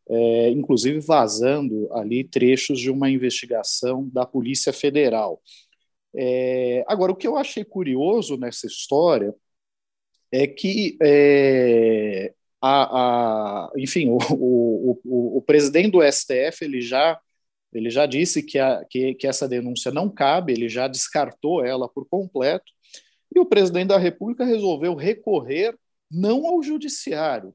[0.08, 5.42] é, inclusive vazando ali trechos de uma investigação da Polícia Federal.
[6.14, 9.34] É, agora, o que eu achei curioso nessa história
[10.32, 17.18] é que, é, a, a, enfim, o, o, o, o, presidente do STF ele já,
[17.72, 21.88] ele já disse que, a, que, que essa denúncia não cabe, ele já descartou ela
[21.88, 22.72] por completo,
[23.34, 25.76] e o presidente da República resolveu recorrer
[26.10, 27.54] não ao judiciário,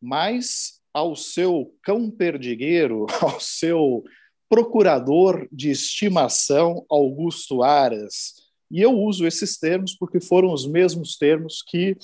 [0.00, 4.04] mas ao seu cão perdigueiro, ao seu
[4.48, 8.34] procurador de estimação, Augusto Aras.
[8.70, 11.96] E eu uso esses termos porque foram os mesmos termos que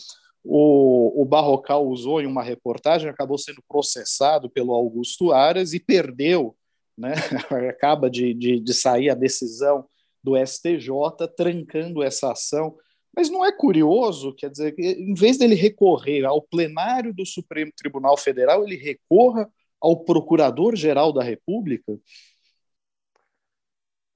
[0.42, 6.54] o, o Barrocal usou em uma reportagem, acabou sendo processado pelo Augusto Aras e perdeu,
[6.96, 7.14] né?
[7.70, 9.86] acaba de, de, de sair a decisão
[10.22, 10.88] do STJ
[11.36, 12.76] trancando essa ação
[13.16, 18.16] mas não é curioso, quer dizer, em vez dele recorrer ao plenário do Supremo Tribunal
[18.16, 19.48] Federal, ele recorra
[19.80, 21.96] ao Procurador-Geral da República?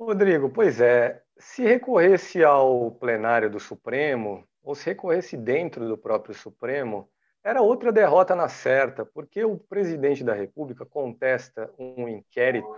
[0.01, 6.35] Rodrigo, pois é, se recorresse ao plenário do Supremo, ou se recorresse dentro do próprio
[6.35, 7.09] Supremo,
[7.49, 12.68] era outra derrota na certa, porque o presidente da República contesta um inquérito,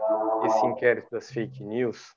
[0.45, 2.15] esse inquérito das fake news,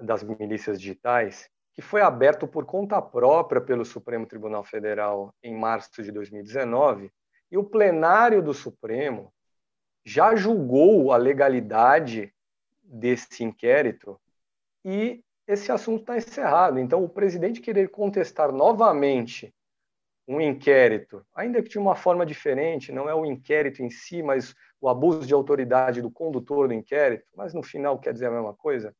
[0.00, 6.02] das milícias digitais, que foi aberto por conta própria pelo Supremo Tribunal Federal em março
[6.02, 7.12] de 2019,
[7.52, 9.32] e o plenário do Supremo
[10.04, 12.34] já julgou a legalidade
[12.82, 14.20] desse inquérito
[14.84, 16.80] e esse assunto está encerrado.
[16.80, 19.54] Então, o presidente querer contestar novamente
[20.26, 24.54] um inquérito, ainda que de uma forma diferente, não é o inquérito em si, mas
[24.80, 28.54] o abuso de autoridade do condutor do inquérito, mas no final quer dizer a mesma
[28.54, 28.94] coisa.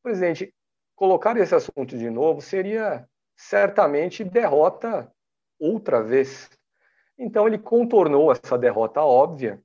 [0.00, 0.54] O presidente
[0.94, 3.06] colocar esse assunto de novo seria
[3.36, 5.12] certamente derrota
[5.58, 6.50] outra vez.
[7.18, 9.60] Então ele contornou essa derrota óbvia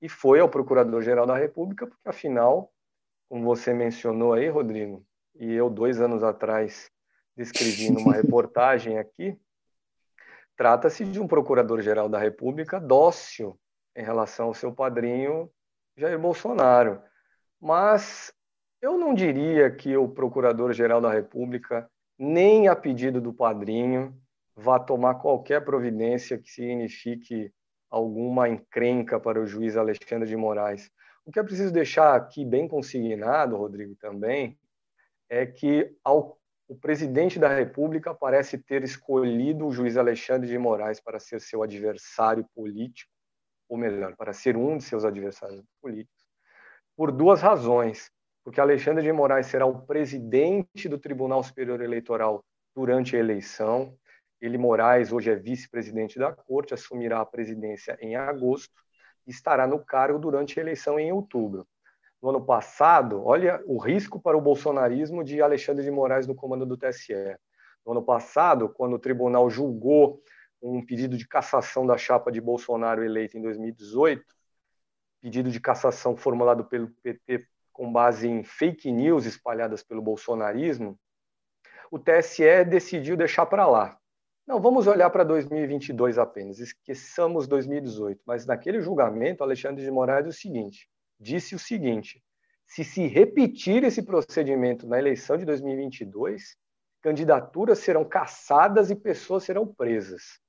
[0.00, 2.72] e foi ao Procurador-Geral da República, porque afinal,
[3.28, 5.04] como você mencionou aí, Rodrigo,
[5.34, 6.90] e eu dois anos atrás
[7.36, 9.38] descrevi numa reportagem aqui,
[10.56, 13.58] trata-se de um Procurador-Geral da República dócil
[13.96, 15.50] em relação ao seu padrinho
[15.96, 17.02] Jair Bolsonaro.
[17.60, 18.32] Mas
[18.80, 21.88] eu não diria que o Procurador-Geral da República,
[22.18, 24.16] nem a pedido do padrinho,
[24.56, 27.52] vá tomar qualquer providência que signifique
[27.90, 30.90] alguma encrenca para o juiz Alexandre de Moraes.
[31.24, 34.58] O que é preciso deixar aqui bem consignado, Rodrigo, também,
[35.28, 36.38] é que ao,
[36.72, 41.62] o presidente da República parece ter escolhido o juiz Alexandre de Moraes para ser seu
[41.62, 43.12] adversário político,
[43.68, 46.26] ou melhor, para ser um de seus adversários políticos,
[46.96, 48.10] por duas razões.
[48.42, 52.42] Porque Alexandre de Moraes será o presidente do Tribunal Superior Eleitoral
[52.74, 53.94] durante a eleição.
[54.40, 58.82] Ele, Moraes, hoje é vice-presidente da corte, assumirá a presidência em agosto
[59.26, 61.66] e estará no cargo durante a eleição em outubro.
[62.22, 66.64] No ano passado, olha o risco para o bolsonarismo de Alexandre de Moraes no comando
[66.64, 67.36] do TSE.
[67.84, 70.22] No ano passado, quando o tribunal julgou
[70.62, 74.24] um pedido de cassação da chapa de Bolsonaro eleita em 2018,
[75.20, 80.96] pedido de cassação formulado pelo PT com base em fake news espalhadas pelo bolsonarismo,
[81.90, 83.98] o TSE decidiu deixar para lá.
[84.46, 88.22] Não, vamos olhar para 2022 apenas, esqueçamos 2018.
[88.24, 90.88] Mas naquele julgamento, Alexandre de Moraes o seguinte,
[91.22, 92.22] disse o seguinte:
[92.66, 96.56] se se repetir esse procedimento na eleição de 2022,
[97.00, 100.40] candidaturas serão cassadas e pessoas serão presas.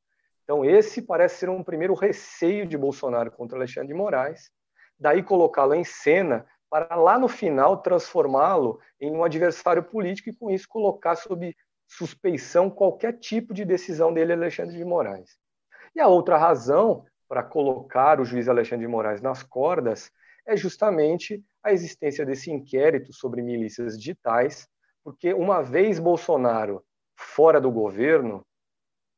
[0.44, 4.52] Então, esse parece ser um primeiro receio de Bolsonaro contra Alexandre de Moraes,
[5.00, 10.50] daí colocá-lo em cena para lá no final transformá-lo em um adversário político e com
[10.50, 11.56] isso colocar sob
[11.88, 15.38] suspeição qualquer tipo de decisão dele, Alexandre de Moraes.
[15.96, 20.12] E a outra razão para colocar o juiz Alexandre de Moraes nas cordas
[20.46, 24.68] é justamente a existência desse inquérito sobre milícias digitais,
[25.04, 26.84] porque uma vez Bolsonaro
[27.16, 28.46] fora do governo,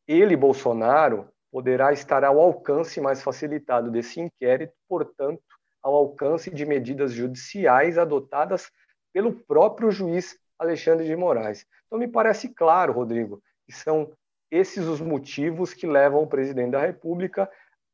[0.07, 5.41] ele, Bolsonaro, poderá estar ao alcance mais facilitado desse inquérito, portanto,
[5.81, 8.71] ao alcance de medidas judiciais adotadas
[9.13, 11.65] pelo próprio juiz Alexandre de Moraes.
[11.85, 14.11] Então, me parece claro, Rodrigo, que são
[14.51, 17.49] esses os motivos que levam o presidente da República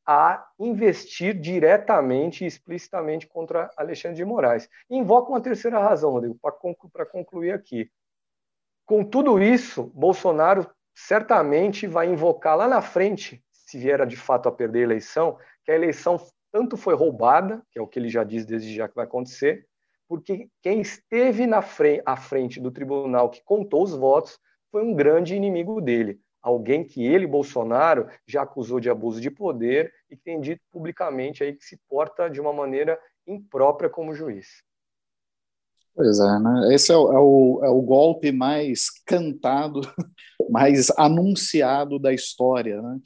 [0.06, 4.68] a investir diretamente e explicitamente contra Alexandre de Moraes.
[4.90, 7.90] Invoca uma terceira razão, Rodrigo, para concluir aqui.
[8.86, 14.52] Com tudo isso, Bolsonaro certamente vai invocar lá na frente, se vier de fato a
[14.52, 16.20] perder a eleição, que a eleição
[16.52, 19.66] tanto foi roubada, que é o que ele já diz desde já que vai acontecer,
[20.08, 21.64] porque quem esteve na
[22.06, 24.38] à frente do tribunal que contou os votos
[24.70, 29.92] foi um grande inimigo dele, alguém que ele, Bolsonaro, já acusou de abuso de poder
[30.10, 34.64] e que tem dito publicamente aí que se porta de uma maneira imprópria como juiz.
[35.94, 36.74] Pois é, né?
[36.74, 39.82] Esse é o, é o, é o golpe mais cantado,
[40.50, 43.00] mais anunciado da história, né?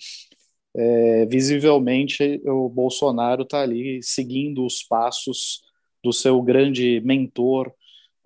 [0.76, 5.62] é, visivelmente o Bolsonaro está ali seguindo os passos
[6.04, 7.72] do seu grande mentor,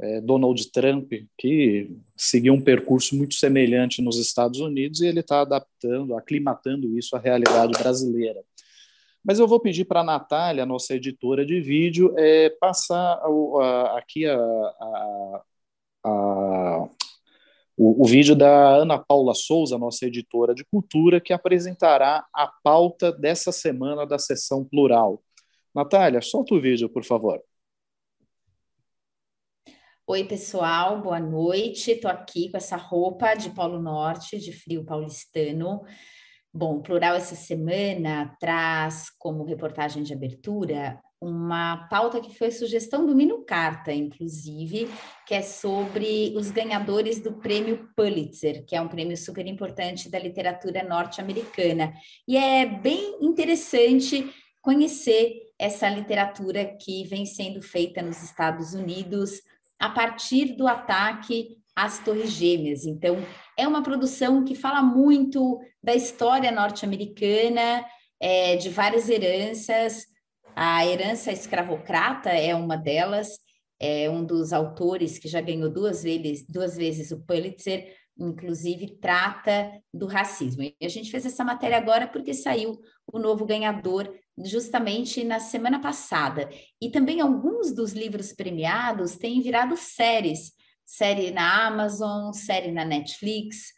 [0.02, 5.42] é, Donald Trump, que seguiu um percurso muito semelhante nos Estados Unidos e ele está
[5.42, 8.42] adaptando, aclimatando isso à realidade brasileira.
[9.24, 13.98] Mas eu vou pedir para a Natália, nossa editora de vídeo, é, passar a, a,
[14.00, 15.44] aqui a, a
[17.82, 23.12] o, o, vídeo da Ana Paula Souza, nossa editora de cultura, que apresentará a pauta
[23.12, 25.22] dessa semana da sessão plural.
[25.74, 27.42] Natália, solta o vídeo, por favor.
[30.12, 31.92] Oi, pessoal, boa noite.
[31.92, 35.84] Estou aqui com essa roupa de Polo Norte, de frio paulistano.
[36.52, 43.14] Bom, Plural essa semana traz como reportagem de abertura uma pauta que foi sugestão do
[43.14, 44.90] Mino Carta, inclusive,
[45.28, 50.18] que é sobre os ganhadores do prêmio Pulitzer, que é um prêmio super importante da
[50.18, 51.94] literatura norte-americana.
[52.28, 54.28] E é bem interessante
[54.60, 59.40] conhecer essa literatura que vem sendo feita nos Estados Unidos
[59.80, 62.86] a partir do ataque às Torres Gêmeas.
[62.86, 63.18] Então,
[63.58, 67.86] é uma produção que fala muito da história norte-americana,
[68.20, 70.06] é, de várias heranças,
[70.56, 73.40] a herança escravocrata é uma delas,
[73.80, 79.72] é um dos autores que já ganhou duas vezes, duas vezes o Pulitzer, inclusive trata
[79.94, 80.64] do racismo.
[80.64, 82.80] E a gente fez essa matéria agora porque saiu
[83.12, 86.50] o novo ganhador justamente na semana passada.
[86.82, 90.52] E também alguns dos livros premiados têm virado séries,
[90.86, 93.74] série na Amazon, série na Netflix.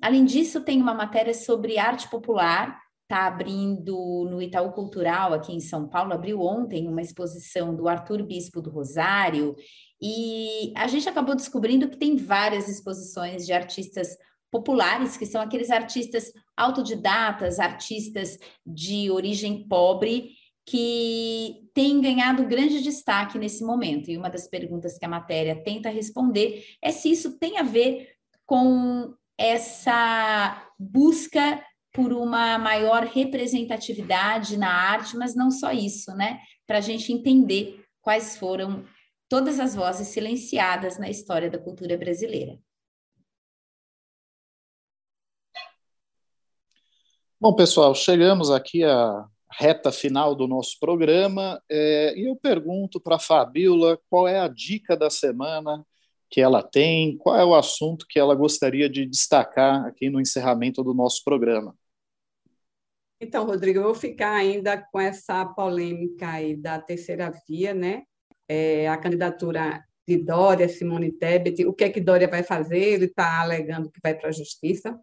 [0.00, 2.82] Além disso, tem uma matéria sobre arte popular
[3.12, 8.22] está abrindo no Itaú Cultural, aqui em São Paulo, abriu ontem uma exposição do Arthur
[8.22, 9.54] Bispo do Rosário,
[10.02, 14.18] e a gente acabou descobrindo que tem várias exposições de artistas
[14.50, 18.36] populares, que são aqueles artistas autodidatas, artistas
[18.66, 20.30] de origem pobre,
[20.66, 24.10] que têm ganhado grande destaque nesse momento.
[24.10, 28.10] E uma das perguntas que a matéria tenta responder é se isso tem a ver
[28.44, 36.40] com essa busca por uma maior representatividade na arte, mas não só isso, né?
[36.66, 38.84] Para a gente entender quais foram
[39.32, 42.58] todas as vozes silenciadas na história da cultura brasileira.
[47.40, 53.16] Bom, pessoal, chegamos aqui à reta final do nosso programa é, e eu pergunto para
[53.16, 55.82] a Fabiola qual é a dica da semana
[56.28, 60.84] que ela tem, qual é o assunto que ela gostaria de destacar aqui no encerramento
[60.84, 61.74] do nosso programa.
[63.18, 68.02] Então, Rodrigo, eu vou ficar ainda com essa polêmica aí da terceira via, né?
[68.48, 72.78] É, a candidatura de Dória, Simone Tebet, o que é que Dória vai fazer?
[72.78, 74.98] Ele está alegando que vai para a justiça,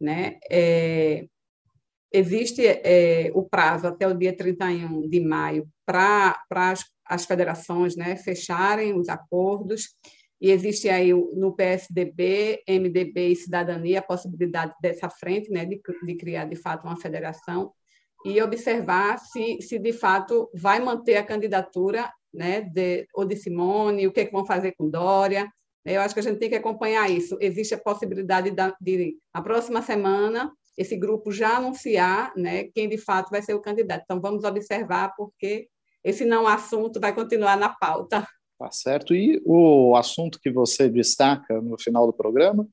[0.00, 0.38] né?
[0.50, 1.26] É,
[2.12, 8.16] existe é, o prazo até o dia 31 de maio para as, as federações né,
[8.16, 9.94] fecharem os acordos,
[10.40, 16.14] e existe aí no PSDB, MDB e Cidadania a possibilidade dessa frente, né, de, de
[16.14, 17.72] criar de fato uma federação
[18.24, 24.06] e observar se, se de fato vai manter a candidatura né, de, ou de Simone,
[24.06, 25.50] o que, é que vão fazer com Dória.
[25.84, 27.36] Eu acho que a gente tem que acompanhar isso.
[27.40, 32.98] Existe a possibilidade de, de a próxima semana, esse grupo já anunciar né, quem de
[32.98, 34.02] fato vai ser o candidato.
[34.04, 35.68] Então, vamos observar, porque
[36.04, 38.26] esse não assunto vai continuar na pauta.
[38.58, 39.14] Tá certo.
[39.14, 42.68] E o assunto que você destaca no final do programa?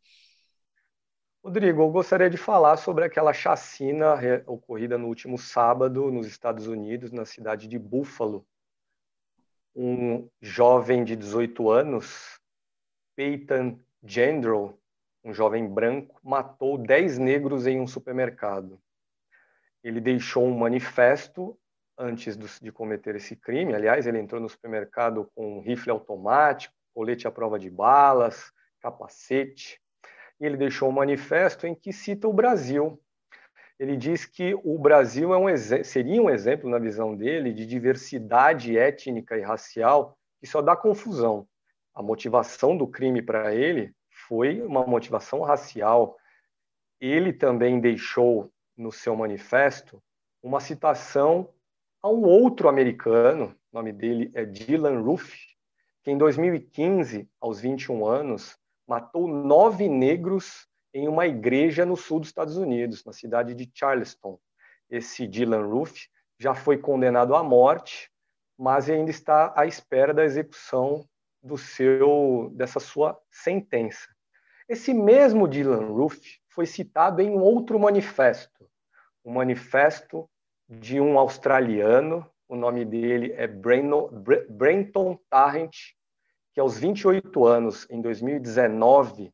[1.44, 7.12] Rodrigo, eu gostaria de falar sobre aquela chacina ocorrida no último sábado nos Estados Unidos,
[7.14, 8.46] na cidade de Buffalo.
[9.80, 12.42] Um jovem de 18 anos,
[13.16, 14.76] Peyton Gendron,
[15.24, 18.82] um jovem branco, matou 10 negros em um supermercado.
[19.84, 21.56] Ele deixou um manifesto
[21.96, 23.76] antes de cometer esse crime.
[23.76, 29.80] Aliás, ele entrou no supermercado com um rifle automático, colete à prova de balas, capacete.
[30.40, 33.00] E ele deixou um manifesto em que cita o Brasil.
[33.80, 38.78] Ele diz que o Brasil é um seria um exemplo, na visão dele, de diversidade
[38.78, 41.48] étnica e racial que só dá confusão.
[41.94, 43.94] A motivação do crime para ele
[44.28, 46.18] foi uma motivação racial.
[47.00, 50.02] Ele também deixou no seu manifesto
[50.42, 51.50] uma citação
[52.02, 55.36] a um outro americano, o nome dele é Dylan Roof,
[56.04, 58.58] que em 2015, aos 21 anos,
[58.88, 60.68] matou nove negros
[60.98, 64.40] em uma igreja no sul dos Estados Unidos, na cidade de Charleston.
[64.90, 66.08] Esse Dylan Roof
[66.40, 68.10] já foi condenado à morte,
[68.58, 71.08] mas ainda está à espera da execução
[71.44, 74.08] do seu dessa sua sentença.
[74.68, 76.18] Esse mesmo Dylan Roof
[76.50, 78.68] foi citado em um outro manifesto,
[79.24, 80.28] um manifesto
[80.68, 85.76] de um australiano, o nome dele é Brenton Tarrant,
[86.54, 89.32] que aos 28 anos, em 2019,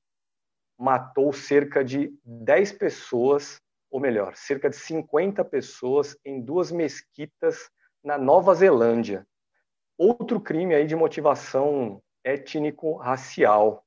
[0.78, 7.70] matou cerca de 10 pessoas, ou melhor, cerca de 50 pessoas em duas mesquitas
[8.04, 9.26] na Nova Zelândia.
[9.98, 13.86] Outro crime aí de motivação étnico-racial.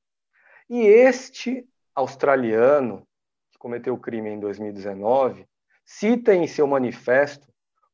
[0.69, 3.07] E este australiano,
[3.51, 5.47] que cometeu o crime em 2019,
[5.85, 7.47] cita em seu manifesto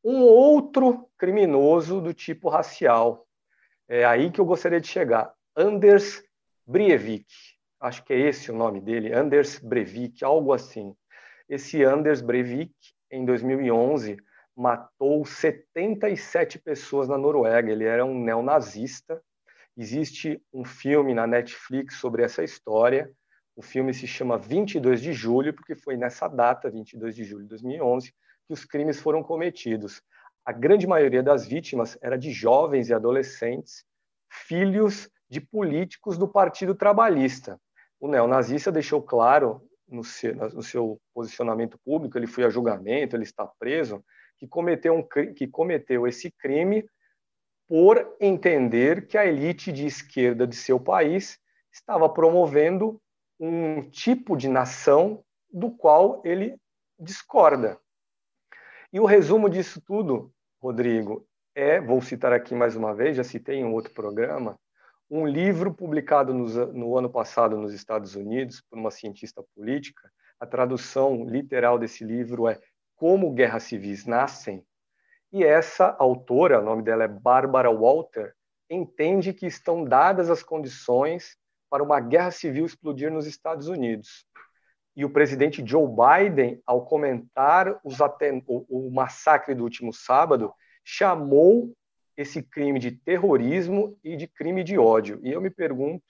[0.04, 3.26] um outro criminoso do tipo racial.
[3.88, 5.34] É aí que eu gostaria de chegar.
[5.56, 6.24] Anders
[6.66, 7.26] Breivik.
[7.84, 10.96] Acho que é esse o nome dele, Anders Breivik, algo assim.
[11.50, 12.74] Esse Anders Breivik,
[13.12, 14.16] em 2011,
[14.56, 17.70] matou 77 pessoas na Noruega.
[17.70, 19.22] Ele era um neonazista.
[19.76, 23.12] Existe um filme na Netflix sobre essa história.
[23.54, 27.50] O filme se chama 22 de julho, porque foi nessa data, 22 de julho de
[27.50, 28.14] 2011,
[28.48, 30.02] que os crimes foram cometidos.
[30.46, 33.84] A grande maioria das vítimas era de jovens e adolescentes,
[34.32, 37.60] filhos de políticos do Partido Trabalhista.
[38.04, 43.24] O neonazista deixou claro no seu, no seu posicionamento público, ele foi a julgamento, ele
[43.24, 44.04] está preso,
[44.38, 46.86] que cometeu, um, que cometeu esse crime
[47.66, 51.40] por entender que a elite de esquerda de seu país
[51.72, 53.02] estava promovendo
[53.40, 56.58] um tipo de nação do qual ele
[57.00, 57.80] discorda.
[58.92, 60.30] E o resumo disso tudo,
[60.62, 61.26] Rodrigo,
[61.56, 64.60] é, vou citar aqui mais uma vez, já citei em um outro programa,
[65.16, 70.12] um livro publicado no, no ano passado nos Estados Unidos por uma cientista política.
[70.40, 72.60] A tradução literal desse livro é
[72.96, 74.66] Como Guerras Civis Nascem.
[75.32, 78.34] E essa autora, o nome dela é Barbara Walter,
[78.68, 81.38] entende que estão dadas as condições
[81.70, 84.26] para uma guerra civil explodir nos Estados Unidos.
[84.96, 90.52] E o presidente Joe Biden, ao comentar o, o massacre do último sábado,
[90.84, 91.72] chamou
[92.16, 95.20] esse crime de terrorismo e de crime de ódio.
[95.24, 96.06] E eu me pergunto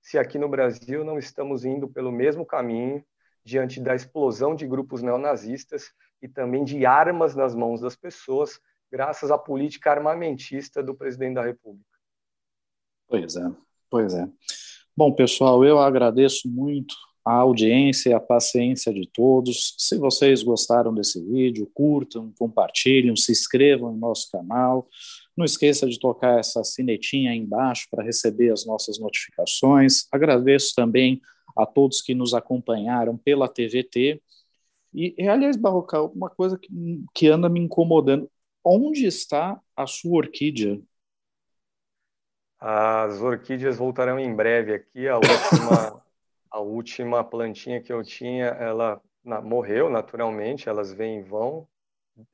[0.00, 3.04] se aqui no Brasil não estamos indo pelo mesmo caminho
[3.44, 5.90] diante da explosão de grupos neonazistas
[6.20, 8.60] e também de armas nas mãos das pessoas
[8.90, 11.86] graças à política armamentista do presidente da República.
[13.08, 13.52] Pois é,
[13.90, 14.28] pois é.
[14.96, 16.94] Bom, pessoal, eu agradeço muito
[17.24, 19.74] a audiência e a paciência de todos.
[19.76, 24.88] Se vocês gostaram desse vídeo, curtam, compartilhem, se inscrevam no nosso canal.
[25.36, 30.06] Não esqueça de tocar essa sinetinha aí embaixo para receber as nossas notificações.
[30.10, 31.20] Agradeço também
[31.56, 34.22] a todos que nos acompanharam pela TVT.
[34.94, 36.68] E, aliás, Barrocal, uma coisa que,
[37.14, 38.30] que anda me incomodando.
[38.64, 40.80] Onde está a sua orquídea?
[42.58, 45.06] As orquídeas voltarão em breve aqui.
[45.06, 46.02] A última
[46.56, 51.68] a última plantinha que eu tinha, ela na, morreu naturalmente, elas vêm e vão,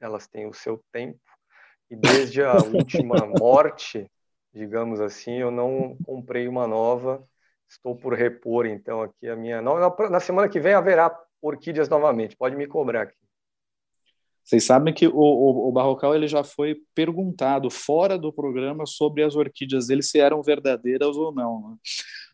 [0.00, 1.18] elas têm o seu tempo.
[1.92, 4.10] E desde a última morte,
[4.50, 7.22] digamos assim, eu não comprei uma nova.
[7.68, 9.60] Estou por repor então aqui a minha.
[9.60, 12.34] Na semana que vem haverá orquídeas novamente.
[12.34, 13.18] Pode me cobrar aqui.
[14.42, 19.22] Vocês sabem que o, o, o, Barrocal ele já foi perguntado fora do programa sobre
[19.22, 21.72] as orquídeas dele se eram verdadeiras ou não.
[21.72, 21.76] Né?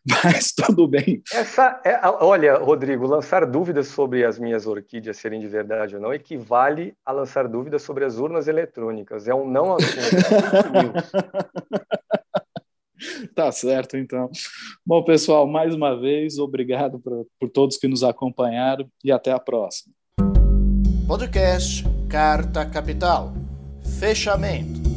[0.09, 1.21] Mas tudo bem.
[1.31, 6.13] Essa é, olha, Rodrigo, lançar dúvidas sobre as minhas orquídeas serem de verdade ou não
[6.13, 9.27] equivale a lançar dúvidas sobre as urnas eletrônicas.
[9.27, 9.99] É um não assunto.
[13.35, 14.29] tá certo, então.
[14.85, 19.39] Bom, pessoal, mais uma vez, obrigado por, por todos que nos acompanharam e até a
[19.39, 19.93] próxima.
[21.07, 23.33] Podcast Carta Capital.
[23.99, 24.88] Fechamento.